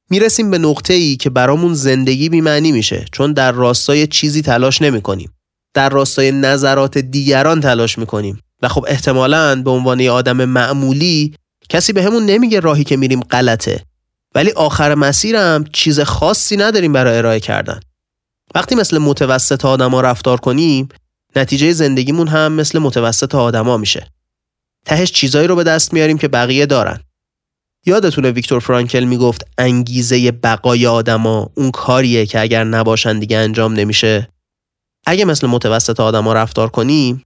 می‌رسیم 0.09 0.51
به 0.51 0.57
نقطه 0.57 0.93
ای 0.93 1.15
که 1.15 1.29
برامون 1.29 1.73
زندگی 1.73 2.29
بیمعنی 2.29 2.71
میشه 2.71 3.05
چون 3.11 3.33
در 3.33 3.51
راستای 3.51 4.07
چیزی 4.07 4.41
تلاش 4.41 4.81
نمی 4.81 5.01
کنیم 5.01 5.31
در 5.73 5.89
راستای 5.89 6.31
نظرات 6.31 6.97
دیگران 6.97 7.61
تلاش 7.61 7.97
می‌کنیم. 7.97 8.39
و 8.61 8.67
خب 8.67 8.85
احتمالاً 8.87 9.55
به 9.55 9.69
عنوان 9.69 10.01
آدم 10.01 10.45
معمولی 10.45 11.35
کسی 11.69 11.93
به 11.93 12.09
نمیگه 12.09 12.59
راهی 12.59 12.83
که 12.83 12.97
میریم 12.97 13.19
غلطه. 13.19 13.83
ولی 14.35 14.51
آخر 14.51 14.95
مسیرم 14.95 15.65
چیز 15.73 15.99
خاصی 15.99 16.57
نداریم 16.57 16.93
برای 16.93 17.17
ارائه 17.17 17.39
کردن. 17.39 17.79
وقتی 18.55 18.75
مثل 18.75 18.97
متوسط 18.97 19.65
آدما 19.65 20.01
رفتار 20.01 20.39
کنیم 20.39 20.89
نتیجه 21.35 21.71
زندگیمون 21.71 22.27
هم 22.27 22.51
مثل 22.51 22.79
متوسط 22.79 23.35
آدما 23.35 23.77
میشه. 23.77 24.11
تهش 24.85 25.11
چیزایی 25.11 25.47
رو 25.47 25.55
به 25.55 25.63
دست 25.63 25.93
میاریم 25.93 26.17
که 26.17 26.27
بقیه 26.27 26.65
دارن. 26.65 26.99
یادتونه 27.85 28.31
ویکتور 28.31 28.59
فرانکل 28.59 29.03
می‌گفت 29.03 29.47
انگیزه 29.57 30.31
بقای 30.31 30.87
آدما 30.87 31.51
اون 31.55 31.71
کاریه 31.71 32.25
که 32.25 32.41
اگر 32.41 32.63
نباشن 32.63 33.19
دیگه 33.19 33.37
انجام 33.37 33.73
نمیشه؟ 33.73 34.29
اگه 35.05 35.25
مثل 35.25 35.47
متوسط 35.47 35.99
آدما 35.99 36.33
رفتار 36.33 36.69
کنیم 36.69 37.23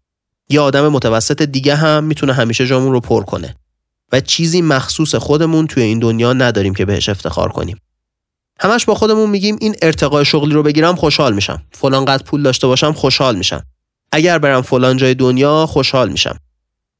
یه 0.49 0.59
آدم 0.59 0.87
متوسط 0.87 1.41
دیگه 1.41 1.75
هم 1.75 2.03
می‌تونه 2.03 2.33
همیشه 2.33 2.67
جامون 2.67 2.91
رو 2.91 2.99
پر 2.99 3.23
کنه. 3.23 3.55
و 4.11 4.19
چیزی 4.19 4.61
مخصوص 4.61 5.15
خودمون 5.15 5.67
توی 5.67 5.83
این 5.83 5.99
دنیا 5.99 6.33
نداریم 6.33 6.73
که 6.73 6.85
بهش 6.85 7.09
افتخار 7.09 7.49
کنیم. 7.49 7.77
همش 8.59 8.85
با 8.85 8.95
خودمون 8.95 9.29
میگیم 9.29 9.57
این 9.61 9.75
ارتقای 9.81 10.25
شغلی 10.25 10.53
رو 10.53 10.63
بگیرم 10.63 10.95
خوشحال 10.95 11.33
میشم. 11.33 11.61
فلان 11.71 12.05
قد 12.05 12.23
پول 12.23 12.43
داشته 12.43 12.67
باشم 12.67 12.93
خوشحال 12.93 13.35
میشم. 13.35 13.65
اگر 14.11 14.39
برم 14.39 14.61
فلان 14.61 14.97
جای 14.97 15.13
دنیا 15.13 15.65
خوشحال 15.65 16.09
میشم. 16.09 16.39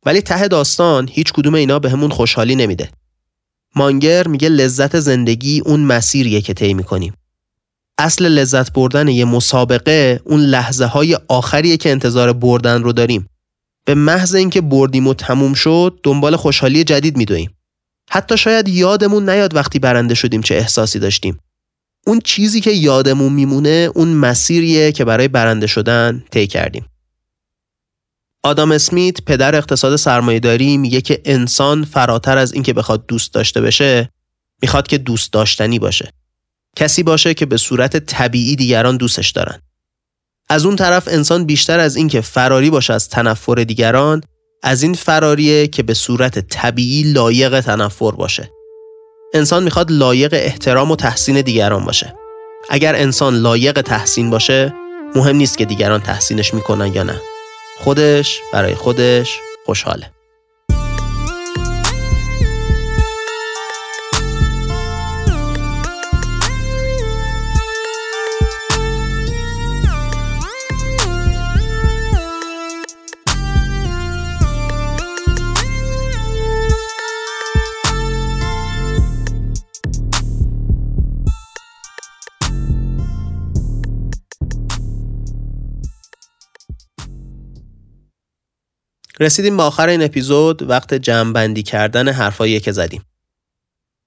ولی 0.06 0.22
ته 0.22 0.48
داستان 0.48 1.10
هیچ 1.12 1.34
کدوم 1.34 1.54
اینا 1.54 1.80
بهمون 1.80 2.00
همون 2.00 2.12
خوشحالی 2.12 2.56
نمیده. 2.56 2.90
مانگر 3.76 4.28
میگه 4.28 4.50
لذت 4.50 5.00
زندگی 5.00 5.60
اون 5.60 5.80
مسیریه 5.80 6.42
که 6.42 6.54
طی 6.54 6.74
می‌کنیم. 6.74 7.14
اصل 7.98 8.26
لذت 8.26 8.74
بردن 8.74 9.08
یه 9.08 9.26
مسابقه 9.26 10.22
اون 10.24 10.40
لحظه 10.40 10.86
های 10.86 11.18
آخریه 11.28 11.78
که 11.78 11.92
انتظار 11.92 12.34
بردن 12.34 12.84
رو 12.84 12.94
داریم. 12.94 13.30
به 13.90 13.96
محض 13.96 14.36
اینکه 14.36 14.62
بردیم 14.62 15.08
و 15.08 15.14
تموم 15.14 15.54
شد 15.54 16.00
دنبال 16.04 16.36
خوشحالی 16.36 16.84
جدید 16.84 17.18
میدویم. 17.18 17.58
حتی 18.10 18.38
شاید 18.38 18.68
یادمون 18.68 19.30
نیاد 19.30 19.56
وقتی 19.56 19.80
برنده 19.80 20.16
شدیم 20.16 20.42
چه 20.42 20.56
احساسی 20.56 21.00
داشتیم. 21.00 21.40
اون 22.08 22.20
چیزی 22.24 22.62
که 22.62 22.72
یادمون 22.72 23.34
میمونه 23.34 23.92
اون 23.96 24.08
مسیریه 24.08 24.92
که 24.92 25.06
برای 25.06 25.28
برنده 25.28 25.68
شدن 25.68 26.24
طی 26.32 26.48
کردیم. 26.48 26.86
آدام 28.44 28.72
اسمیت 28.72 29.22
پدر 29.22 29.56
اقتصاد 29.56 29.96
سرمایهداری 29.96 30.78
میگه 30.78 31.02
که 31.02 31.22
انسان 31.26 31.84
فراتر 31.84 32.38
از 32.38 32.54
اینکه 32.54 32.74
بخواد 32.74 33.06
دوست 33.06 33.34
داشته 33.34 33.62
بشه 33.62 34.10
می‌خواد 34.62 34.88
که 34.88 34.98
دوست 34.98 35.34
داشتنی 35.34 35.80
باشه. 35.80 36.12
کسی 36.76 37.04
باشه 37.04 37.34
که 37.34 37.46
به 37.46 37.58
صورت 37.58 37.98
طبیعی 37.98 38.56
دیگران 38.56 38.98
دوستش 38.98 39.32
دارن. 39.32 39.62
از 40.50 40.66
اون 40.66 40.76
طرف 40.76 41.08
انسان 41.08 41.46
بیشتر 41.46 41.80
از 41.80 41.96
اینکه 41.96 42.22
فراری 42.22 42.70
باشه 42.70 42.94
از 42.94 43.10
تنفر 43.10 43.56
دیگران 43.56 44.24
از 44.64 44.84
این 44.84 44.94
فراریه 44.94 45.68
که 45.68 45.84
به 45.84 45.94
صورت 45.94 46.40
طبیعی 46.40 47.04
لایق 47.04 47.60
تنفر 47.60 48.12
باشه. 48.12 48.52
انسان 49.34 49.64
می‌خواد 49.64 49.92
لایق 49.92 50.34
احترام 50.34 50.92
و 50.92 50.96
تحسین 50.96 51.42
دیگران 51.42 51.86
باشه. 51.86 52.14
اگر 52.70 52.96
انسان 52.96 53.36
لایق 53.36 53.82
تحسین 53.82 54.30
باشه 54.30 54.74
مهم 55.16 55.36
نیست 55.36 55.58
که 55.58 55.66
دیگران 55.66 56.02
تحسینش 56.02 56.54
می‌کنن 56.54 56.94
یا 56.94 57.04
نه. 57.04 57.22
خودش 57.80 58.40
برای 58.54 58.76
خودش 58.76 59.40
خوشحاله. 59.66 60.12
رسیدیم 89.20 89.58
به 89.58 89.64
آخر 89.64 89.90
این 89.90 90.04
اپیزود 90.04 90.70
وقت 90.70 90.94
جمعبندی 90.94 91.64
کردن 91.64 92.08
حرفایی 92.08 92.60
که 92.60 92.72
زدیم. 92.72 93.04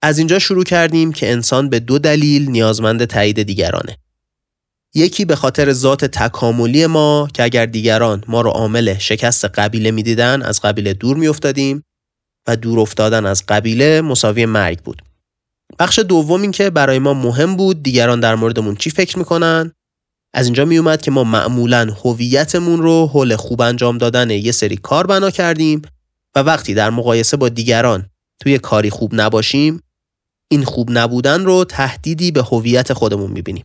از 0.03 0.18
اینجا 0.18 0.38
شروع 0.38 0.64
کردیم 0.64 1.12
که 1.12 1.33
انسان 1.33 1.68
به 1.68 1.81
دو 1.81 1.98
دلیل 1.98 2.51
نیازمند 2.51 3.05
تایید 3.05 3.42
دیگرانه. 3.42 3.98
یکی 4.94 5.25
به 5.25 5.37
خاطر 5.37 5.72
ذات 5.72 6.05
تکاملی 6.05 6.87
ما 6.87 7.29
که 7.35 7.42
اگر 7.42 7.66
دیگران 7.66 8.25
ما 8.29 8.40
رو 8.40 8.51
عامل 8.51 8.98
شکست 8.98 9.44
قبیله 9.44 9.90
می‌دیدن 9.90 10.42
از 10.42 10.61
قبیله 10.61 10.94
دور 10.94 11.16
میافتادیم 11.16 11.85
و 12.46 12.57
دور 12.57 12.81
افتادن 12.81 13.27
از 13.27 13.42
قبیله 13.48 14.01
مساوی 14.01 14.46
مرگ 14.46 14.79
بود. 14.79 15.03
بخش 15.79 15.98
دوم 15.98 16.42
این 16.42 16.51
که 16.51 16.70
برای 16.70 16.98
ما 16.98 17.14
مهم 17.14 17.57
بود 17.57 17.83
دیگران 17.83 18.20
در 18.20 18.35
موردمون 18.35 18.77
چی 18.77 18.90
فکر 18.90 19.18
می‌کنن 19.18 19.72
از 20.35 20.47
اینجا 20.47 20.64
می 20.64 20.79
اومد 20.79 21.03
که 21.03 21.11
ما 21.11 21.25
معمولا 21.25 21.97
هویتمون 22.05 22.83
رو 22.83 23.07
حول 23.07 23.37
خوب 23.37 23.61
انجام 23.61 23.99
دادن 23.99 24.31
یه 24.31 24.53
سری 24.53 24.77
کار 24.77 25.07
بنا 25.07 25.31
کردیم 25.31 25.83
و 26.35 26.38
وقتی 26.40 26.75
در 26.75 26.90
مقایسه 26.90 27.37
با 27.37 27.49
دیگران 27.49 28.11
توی 28.40 28.59
کاری 28.59 28.90
خوب 28.90 29.11
نباشیم 29.14 29.83
این 30.51 30.64
خوب 30.64 30.88
نبودن 30.90 31.45
رو 31.45 31.64
تهدیدی 31.64 32.31
به 32.31 32.42
هویت 32.42 32.92
خودمون 32.92 33.31
می‌بینیم. 33.31 33.64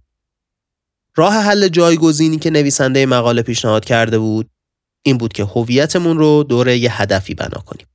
راه 1.16 1.34
حل 1.34 1.68
جایگزینی 1.68 2.38
که 2.38 2.50
نویسنده 2.50 3.06
مقاله 3.06 3.42
پیشنهاد 3.42 3.86
کرده 3.86 4.20
بود 4.20 4.50
این 5.04 5.18
بود 5.18 5.34
که 5.34 5.46
هویتمون 5.46 6.18
رو 6.18 6.44
دور 6.44 6.68
یه 6.68 7.02
هدفی 7.02 7.34
بنا 7.34 7.62
کنیم. 7.62 7.88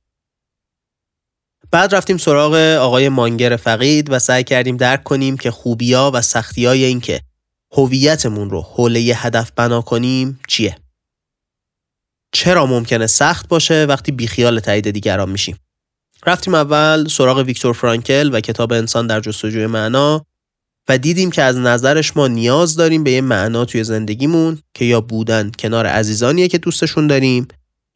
بعد 1.71 1.95
رفتیم 1.95 2.17
سراغ 2.17 2.53
آقای 2.81 3.09
مانگر 3.09 3.55
فقید 3.55 4.11
و 4.11 4.19
سعی 4.19 4.43
کردیم 4.43 4.77
درک 4.77 5.03
کنیم 5.03 5.37
که 5.37 5.51
خوبیا 5.51 6.11
و 6.13 6.21
سختیای 6.21 6.83
این 6.83 7.01
که 7.01 7.21
هویتمون 7.73 8.49
رو 8.49 8.61
حول 8.61 8.95
یه 8.95 9.25
هدف 9.25 9.51
بنا 9.55 9.81
کنیم 9.81 10.39
چیه؟ 10.47 10.77
چرا 12.31 12.65
ممکنه 12.65 13.07
سخت 13.07 13.47
باشه 13.47 13.85
وقتی 13.85 14.11
بیخیال 14.11 14.59
تایید 14.59 14.91
دیگران 14.91 15.29
میشیم؟ 15.29 15.57
رفتیم 16.25 16.55
اول 16.55 17.07
سراغ 17.07 17.37
ویکتور 17.37 17.73
فرانکل 17.73 18.29
و 18.33 18.39
کتاب 18.39 18.73
انسان 18.73 19.07
در 19.07 19.19
جستجوی 19.19 19.67
معنا 19.67 20.25
و 20.89 20.97
دیدیم 20.97 21.31
که 21.31 21.41
از 21.41 21.57
نظرش 21.57 22.17
ما 22.17 22.27
نیاز 22.27 22.75
داریم 22.75 23.03
به 23.03 23.11
یه 23.11 23.21
معنا 23.21 23.65
توی 23.65 23.83
زندگیمون 23.83 24.59
که 24.73 24.85
یا 24.85 25.01
بودن 25.01 25.51
کنار 25.59 25.85
عزیزانیه 25.85 26.47
که 26.47 26.57
دوستشون 26.57 27.07
داریم 27.07 27.47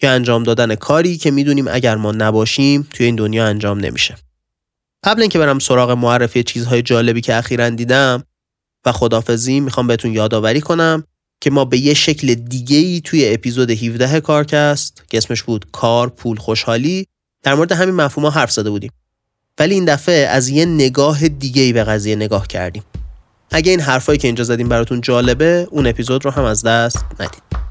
یا 0.01 0.11
انجام 0.11 0.43
دادن 0.43 0.75
کاری 0.75 1.17
که 1.17 1.31
می‌دونیم 1.31 1.67
اگر 1.67 1.95
ما 1.95 2.11
نباشیم 2.11 2.87
توی 2.93 3.05
این 3.05 3.15
دنیا 3.15 3.45
انجام 3.45 3.79
نمیشه. 3.79 4.15
قبل 5.03 5.21
اینکه 5.21 5.39
برم 5.39 5.59
سراغ 5.59 5.91
معرفی 5.91 6.43
چیزهای 6.43 6.81
جالبی 6.81 7.21
که 7.21 7.35
اخیرا 7.35 7.69
دیدم 7.69 8.23
و 8.85 8.91
خدافزی 8.91 9.59
می‌خوام 9.59 9.87
بهتون 9.87 10.13
یادآوری 10.13 10.61
کنم 10.61 11.03
که 11.41 11.49
ما 11.49 11.65
به 11.65 11.77
یه 11.77 11.93
شکل 11.93 12.33
دیگه 12.33 12.77
ای 12.77 13.01
توی 13.03 13.33
اپیزود 13.33 13.69
17 13.69 14.19
کارکست 14.19 15.03
که 15.09 15.17
اسمش 15.17 15.43
بود 15.43 15.65
کار 15.71 16.09
پول 16.09 16.37
خوشحالی 16.37 17.07
در 17.43 17.55
مورد 17.55 17.71
همین 17.71 17.95
مفهوم 17.95 18.25
ها 18.25 18.31
حرف 18.31 18.51
زده 18.51 18.69
بودیم. 18.69 18.91
ولی 19.59 19.73
این 19.73 19.85
دفعه 19.85 20.27
از 20.27 20.49
یه 20.49 20.65
نگاه 20.65 21.27
دیگه 21.27 21.61
ای 21.61 21.73
به 21.73 21.83
قضیه 21.83 22.15
نگاه 22.15 22.47
کردیم. 22.47 22.83
اگه 23.51 23.71
این 23.71 23.79
حرفایی 23.79 24.19
که 24.19 24.27
اینجا 24.27 24.43
زدیم 24.43 24.69
براتون 24.69 25.01
جالبه 25.01 25.67
اون 25.71 25.87
اپیزود 25.87 26.25
رو 26.25 26.31
هم 26.31 26.43
از 26.43 26.63
دست 26.63 27.05
ندید. 27.19 27.66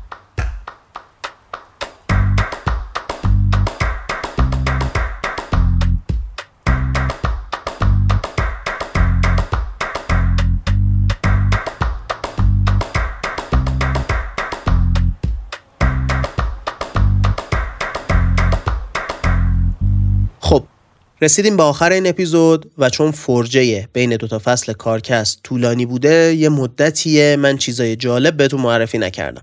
رسیدیم 21.21 21.57
به 21.57 21.63
آخر 21.63 21.93
این 21.93 22.07
اپیزود 22.07 22.73
و 22.79 22.91
چون 22.91 23.11
فرجه 23.11 23.89
بین 23.93 24.17
دوتا 24.17 24.39
فصل 24.39 24.73
کارکست 24.73 25.43
طولانی 25.43 25.87
بوده 25.87 26.35
یه 26.35 26.49
مدتیه 26.49 27.37
من 27.37 27.57
چیزای 27.57 27.97
جالب 27.97 28.37
بهتون 28.37 28.61
معرفی 28.61 28.99
نکردم. 28.99 29.43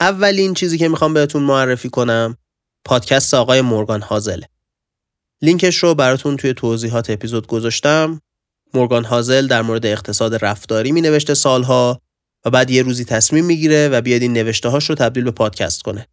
اولین 0.00 0.54
چیزی 0.54 0.78
که 0.78 0.88
می‌خوام 0.88 1.14
بهتون 1.14 1.42
معرفی 1.42 1.88
کنم 1.88 2.36
پادکست 2.84 3.34
آقای 3.34 3.60
مورگان 3.60 4.02
هازل. 4.02 4.42
لینکش 5.42 5.76
رو 5.76 5.94
براتون 5.94 6.36
توی 6.36 6.54
توضیحات 6.54 7.10
اپیزود 7.10 7.46
گذاشتم. 7.46 8.20
مورگان 8.74 9.04
هازل 9.04 9.46
در 9.46 9.62
مورد 9.62 9.86
اقتصاد 9.86 10.44
رفتاری 10.44 10.92
می 10.92 11.00
نوشته 11.00 11.34
سالها 11.34 12.00
و 12.44 12.50
بعد 12.50 12.70
یه 12.70 12.82
روزی 12.82 13.04
تصمیم 13.04 13.44
می‌گیره 13.44 13.88
و 13.88 14.00
بیاد 14.00 14.22
این 14.22 14.32
نوشته 14.32 14.68
هاش 14.68 14.90
رو 14.90 14.94
تبدیل 14.94 15.24
به 15.24 15.30
پادکست 15.30 15.82
کنه. 15.82 16.06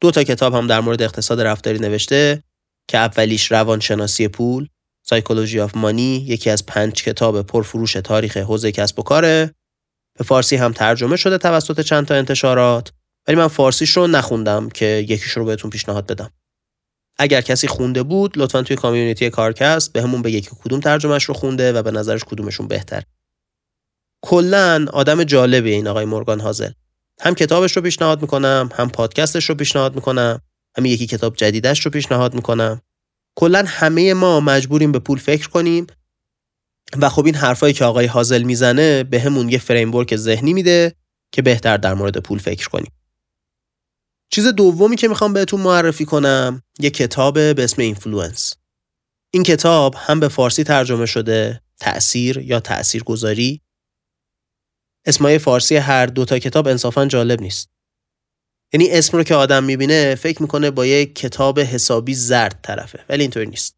دو 0.00 0.10
تا 0.10 0.24
کتاب 0.24 0.54
هم 0.54 0.66
در 0.66 0.80
مورد 0.80 1.02
اقتصاد 1.02 1.40
رفتاری 1.40 1.78
نوشته 1.78 2.42
که 2.88 2.98
اولیش 2.98 3.52
روانشناسی 3.52 4.28
پول 4.28 4.68
Psychology 5.02 5.60
of 5.60 5.76
Money 5.76 6.24
یکی 6.28 6.50
از 6.50 6.66
پنج 6.66 6.92
کتاب 6.92 7.42
پرفروش 7.42 7.92
تاریخ 7.92 8.36
حوزه 8.36 8.72
کسب 8.72 8.98
و 8.98 9.02
کاره. 9.02 9.54
به 10.18 10.24
فارسی 10.24 10.56
هم 10.56 10.72
ترجمه 10.72 11.16
شده 11.16 11.38
توسط 11.38 11.80
چند 11.80 12.06
تا 12.06 12.14
انتشارات. 12.14 12.92
ولی 13.28 13.36
من 13.36 13.48
فارسیش 13.48 13.90
رو 13.90 14.06
نخوندم 14.06 14.68
که 14.68 14.86
یکیش 14.86 15.30
رو 15.30 15.44
بهتون 15.44 15.70
پیشنهاد 15.70 16.06
بدم. 16.06 16.30
اگر 17.18 17.40
کسی 17.40 17.68
خونده 17.68 18.02
بود 18.02 18.38
لطفا 18.38 18.62
توی 18.62 18.76
community 18.76 19.30
کارکست 19.30 19.92
بهمون 19.92 20.22
بگه 20.22 20.40
که 20.40 20.50
کدوم 20.50 20.80
ترجمهش 20.80 21.24
رو 21.24 21.34
خونده 21.34 21.72
و 21.72 21.82
به 21.82 21.90
نظرش 21.90 22.24
کدومشون 22.24 22.68
بهتر. 22.68 23.02
کلا 24.22 24.86
آدم 24.92 25.24
جالبی 25.24 25.72
این 25.72 25.88
آقای 25.88 26.04
مورگان 26.04 26.40
هازل 26.40 26.70
هم 27.20 27.34
کتابش 27.34 27.76
رو 27.76 27.82
پیشنهاد 27.82 28.22
می‌کنم 28.22 28.68
هم 28.74 28.90
پادکستش 28.90 29.44
رو 29.44 29.54
پیشنهاد 29.54 29.94
می‌کنم. 29.94 30.40
همین 30.78 30.92
یکی 30.92 31.06
کتاب 31.06 31.36
جدیدش 31.36 31.80
رو 31.80 31.90
پیشنهاد 31.90 32.34
می‌کنم. 32.34 32.80
کلا 33.38 33.64
همه 33.66 34.14
ما 34.14 34.40
مجبوریم 34.40 34.92
به 34.92 34.98
پول 34.98 35.18
فکر 35.18 35.48
کنیم 35.48 35.86
و 36.98 37.08
خب 37.08 37.26
این 37.26 37.34
حرفایی 37.34 37.74
که 37.74 37.84
آقای 37.84 38.06
هازل 38.06 38.42
می‌زنه 38.42 39.04
بهمون 39.04 39.48
یه 39.48 39.58
framework 39.58 40.16
ذهنی 40.16 40.52
میده 40.52 40.94
که 41.32 41.42
بهتر 41.42 41.76
در 41.76 41.94
مورد 41.94 42.18
پول 42.18 42.38
فکر 42.38 42.68
کنیم. 42.68 42.92
چیز 44.30 44.46
دومی 44.46 44.96
که 44.96 45.08
می‌خوام 45.08 45.32
بهتون 45.32 45.60
معرفی 45.60 46.04
کنم 46.04 46.62
یه 46.78 46.90
کتاب 46.90 47.34
به 47.34 47.64
اسم 47.64 47.82
Influence. 47.82 48.54
این 49.30 49.42
کتاب 49.42 49.94
هم 49.98 50.20
به 50.20 50.28
فارسی 50.28 50.64
ترجمه 50.64 51.06
شده 51.06 51.62
تأثیر 51.80 52.38
یا 52.38 52.60
تأثیر 52.60 53.02
گذاری 53.02 53.60
اسمای 55.06 55.38
فارسی 55.38 55.76
هر 55.76 56.06
دوتا 56.06 56.38
کتاب 56.38 56.68
انصافا 56.68 57.06
جالب 57.06 57.40
نیست. 57.40 57.73
یعنی 58.74 58.90
اسم 58.90 59.16
رو 59.16 59.24
که 59.24 59.34
آدم 59.34 59.64
می‌بینه 59.64 60.14
فکر 60.14 60.42
می‌کنه 60.42 60.70
با 60.70 60.86
یه 60.86 61.06
کتاب 61.06 61.60
حسابی 61.60 62.14
زرد 62.14 62.58
طرفه 62.62 63.04
ولی 63.08 63.22
اینطوری 63.22 63.46
نیست. 63.46 63.76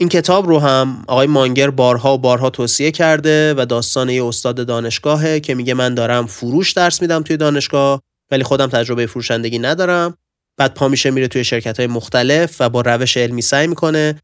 این 0.00 0.08
کتاب 0.08 0.48
رو 0.48 0.58
هم 0.58 1.04
آقای 1.08 1.26
مانگر 1.26 1.70
بارها 1.70 2.14
و 2.14 2.18
بارها 2.18 2.50
توصیه 2.50 2.90
کرده 2.90 3.54
و 3.54 3.66
داستان 3.66 4.10
یه 4.10 4.24
استاد 4.24 4.66
دانشگاهه 4.66 5.40
که 5.40 5.54
میگه 5.54 5.74
من 5.74 5.94
دارم 5.94 6.26
فروش 6.26 6.72
درس 6.72 7.02
میدم 7.02 7.22
توی 7.22 7.36
دانشگاه 7.36 8.02
ولی 8.30 8.44
خودم 8.44 8.66
تجربه 8.66 9.06
فروشندگی 9.06 9.58
ندارم. 9.58 10.16
بعد 10.58 10.74
پا 10.74 10.88
میشه 10.88 11.10
میره 11.10 11.28
توی 11.28 11.44
شرکت 11.44 11.76
های 11.76 11.86
مختلف 11.86 12.56
و 12.60 12.68
با 12.68 12.80
روش 12.80 13.16
علمی 13.16 13.42
سعی 13.42 13.66
می‌کنه 13.66 14.20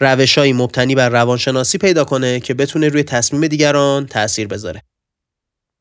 روشهایی 0.00 0.52
مبتنی 0.52 0.94
بر 0.94 1.08
روانشناسی 1.08 1.78
پیدا 1.78 2.04
کنه 2.04 2.40
که 2.40 2.54
بتونه 2.54 2.88
روی 2.88 3.02
تصمیم 3.02 3.46
دیگران 3.46 4.06
تاثیر 4.06 4.48
بذاره. 4.48 4.82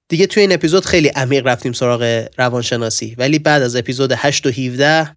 دیگه 0.09 0.27
توی 0.27 0.41
این 0.41 0.53
اپیزود 0.53 0.85
خیلی 0.85 1.07
عمیق 1.07 1.47
رفتیم 1.47 1.73
سراغ 1.73 2.27
روانشناسی 2.37 3.15
ولی 3.17 3.39
بعد 3.39 3.61
از 3.61 3.75
اپیزود 3.75 4.11
8 4.11 4.45
و 4.45 4.49
17 4.49 5.15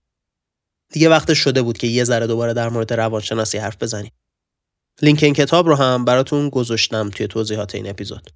دیگه 0.93 1.09
وقت 1.09 1.35
شده 1.35 1.63
بود 1.63 1.79
که 1.79 1.87
یه 1.87 2.05
ذره 2.05 2.27
دوباره 2.27 2.53
در 2.53 2.69
مورد 2.69 2.93
روانشناسی 2.93 3.59
حرف 3.59 3.77
بزنیم. 3.81 4.13
لینک 5.03 5.23
این 5.23 5.35
کتاب 5.35 5.69
رو 5.69 5.75
هم 5.75 6.05
براتون 6.05 6.49
گذاشتم 6.49 7.11
توی 7.11 7.27
توضیحات 7.27 7.75
این 7.75 7.89
اپیزود. 7.89 8.31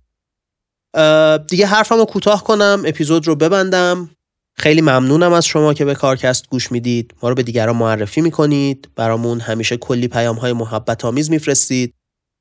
دیگه 1.49 1.67
حرفم 1.67 1.97
رو 1.97 2.05
کوتاه 2.05 2.45
کنم 2.45 2.83
اپیزود 2.87 3.27
رو 3.27 3.37
ببندم. 3.37 4.11
خیلی 4.57 4.81
ممنونم 4.81 5.33
از 5.33 5.47
شما 5.47 5.75
که 5.75 5.85
به 5.85 5.95
کارکست 5.95 6.49
گوش 6.49 6.73
می‌دید. 6.73 7.15
ما 7.23 7.29
رو 7.29 7.35
به 7.35 7.43
دیگران 7.43 7.77
معرفی 7.77 8.21
می‌کنید. 8.21 8.89
برامون 8.97 9.41
همیشه 9.41 9.77
کلی 9.77 10.09
پیام 10.09 10.37
های 10.37 10.53
محبت 10.53 11.05
آمیز 11.05 11.31
میفرستید. 11.31 11.95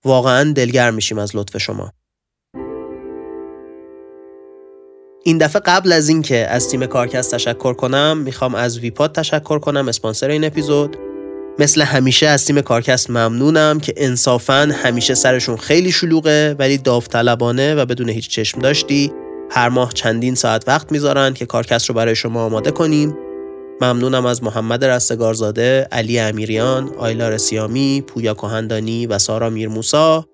واقعا 0.05 0.53
دلگرم 0.53 0.93
میشیم 0.93 1.18
از 1.18 1.36
لطف 1.36 1.57
شما. 1.57 1.93
این 5.24 5.38
دفعه 5.38 5.61
قبل 5.65 5.91
از 5.91 6.09
اینکه 6.09 6.47
از 6.47 6.69
تیم 6.69 6.86
کارکست 6.86 7.36
تشکر 7.36 7.74
کنم 7.74 8.17
می‌خوام 8.17 8.55
از 8.55 8.80
ویپاد 8.80 9.11
تشکر 9.11 9.59
کنم 9.59 9.88
اسپانسر 9.88 10.30
این 10.30 10.43
اپیزود. 10.43 10.97
مثل 11.59 11.82
همیشه 11.82 12.28
از 12.28 12.45
تیم 12.45 12.61
کارکست 12.61 13.09
ممنونم 13.09 13.80
که 13.80 13.93
انصافا 13.97 14.69
همیشه 14.84 15.13
سرشون 15.15 15.57
خیلی 15.57 15.91
شلوغه 15.91 16.55
ولی 16.59 16.78
داوطلبانه 16.78 17.76
و 17.76 17.86
بدون 17.86 18.09
هیچ 18.09 18.30
چشم 18.30 18.59
داشتی. 18.59 19.11
هر 19.51 19.69
ماه 19.69 19.93
چندین 19.93 20.36
ساعت 20.36 20.67
وقت 20.67 20.91
می‌ذارن 20.91 21.34
که 21.34 21.45
کارکست 21.45 21.89
رو 21.89 21.95
برای 21.95 22.15
شما 22.15 22.45
آماده 22.45 22.72
کنیم. 22.72 23.17
ممنونم 23.82 24.26
از 24.26 24.43
محمد 24.43 24.86
رستگارزاده، 24.86 25.88
علی 25.91 26.19
امیریان، 26.19 26.91
آیلار 26.97 27.38
سیامی، 27.38 28.03
پویا 28.07 28.34
کهندانی 28.34 29.07
و 29.07 29.19
سارا 29.19 29.49
میرموسا. 29.49 30.26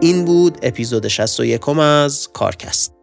این 0.00 0.24
بود 0.24 0.58
اپیزود 0.62 1.08
61 1.08 1.68
از 1.78 2.28
کارکست. 2.32 2.93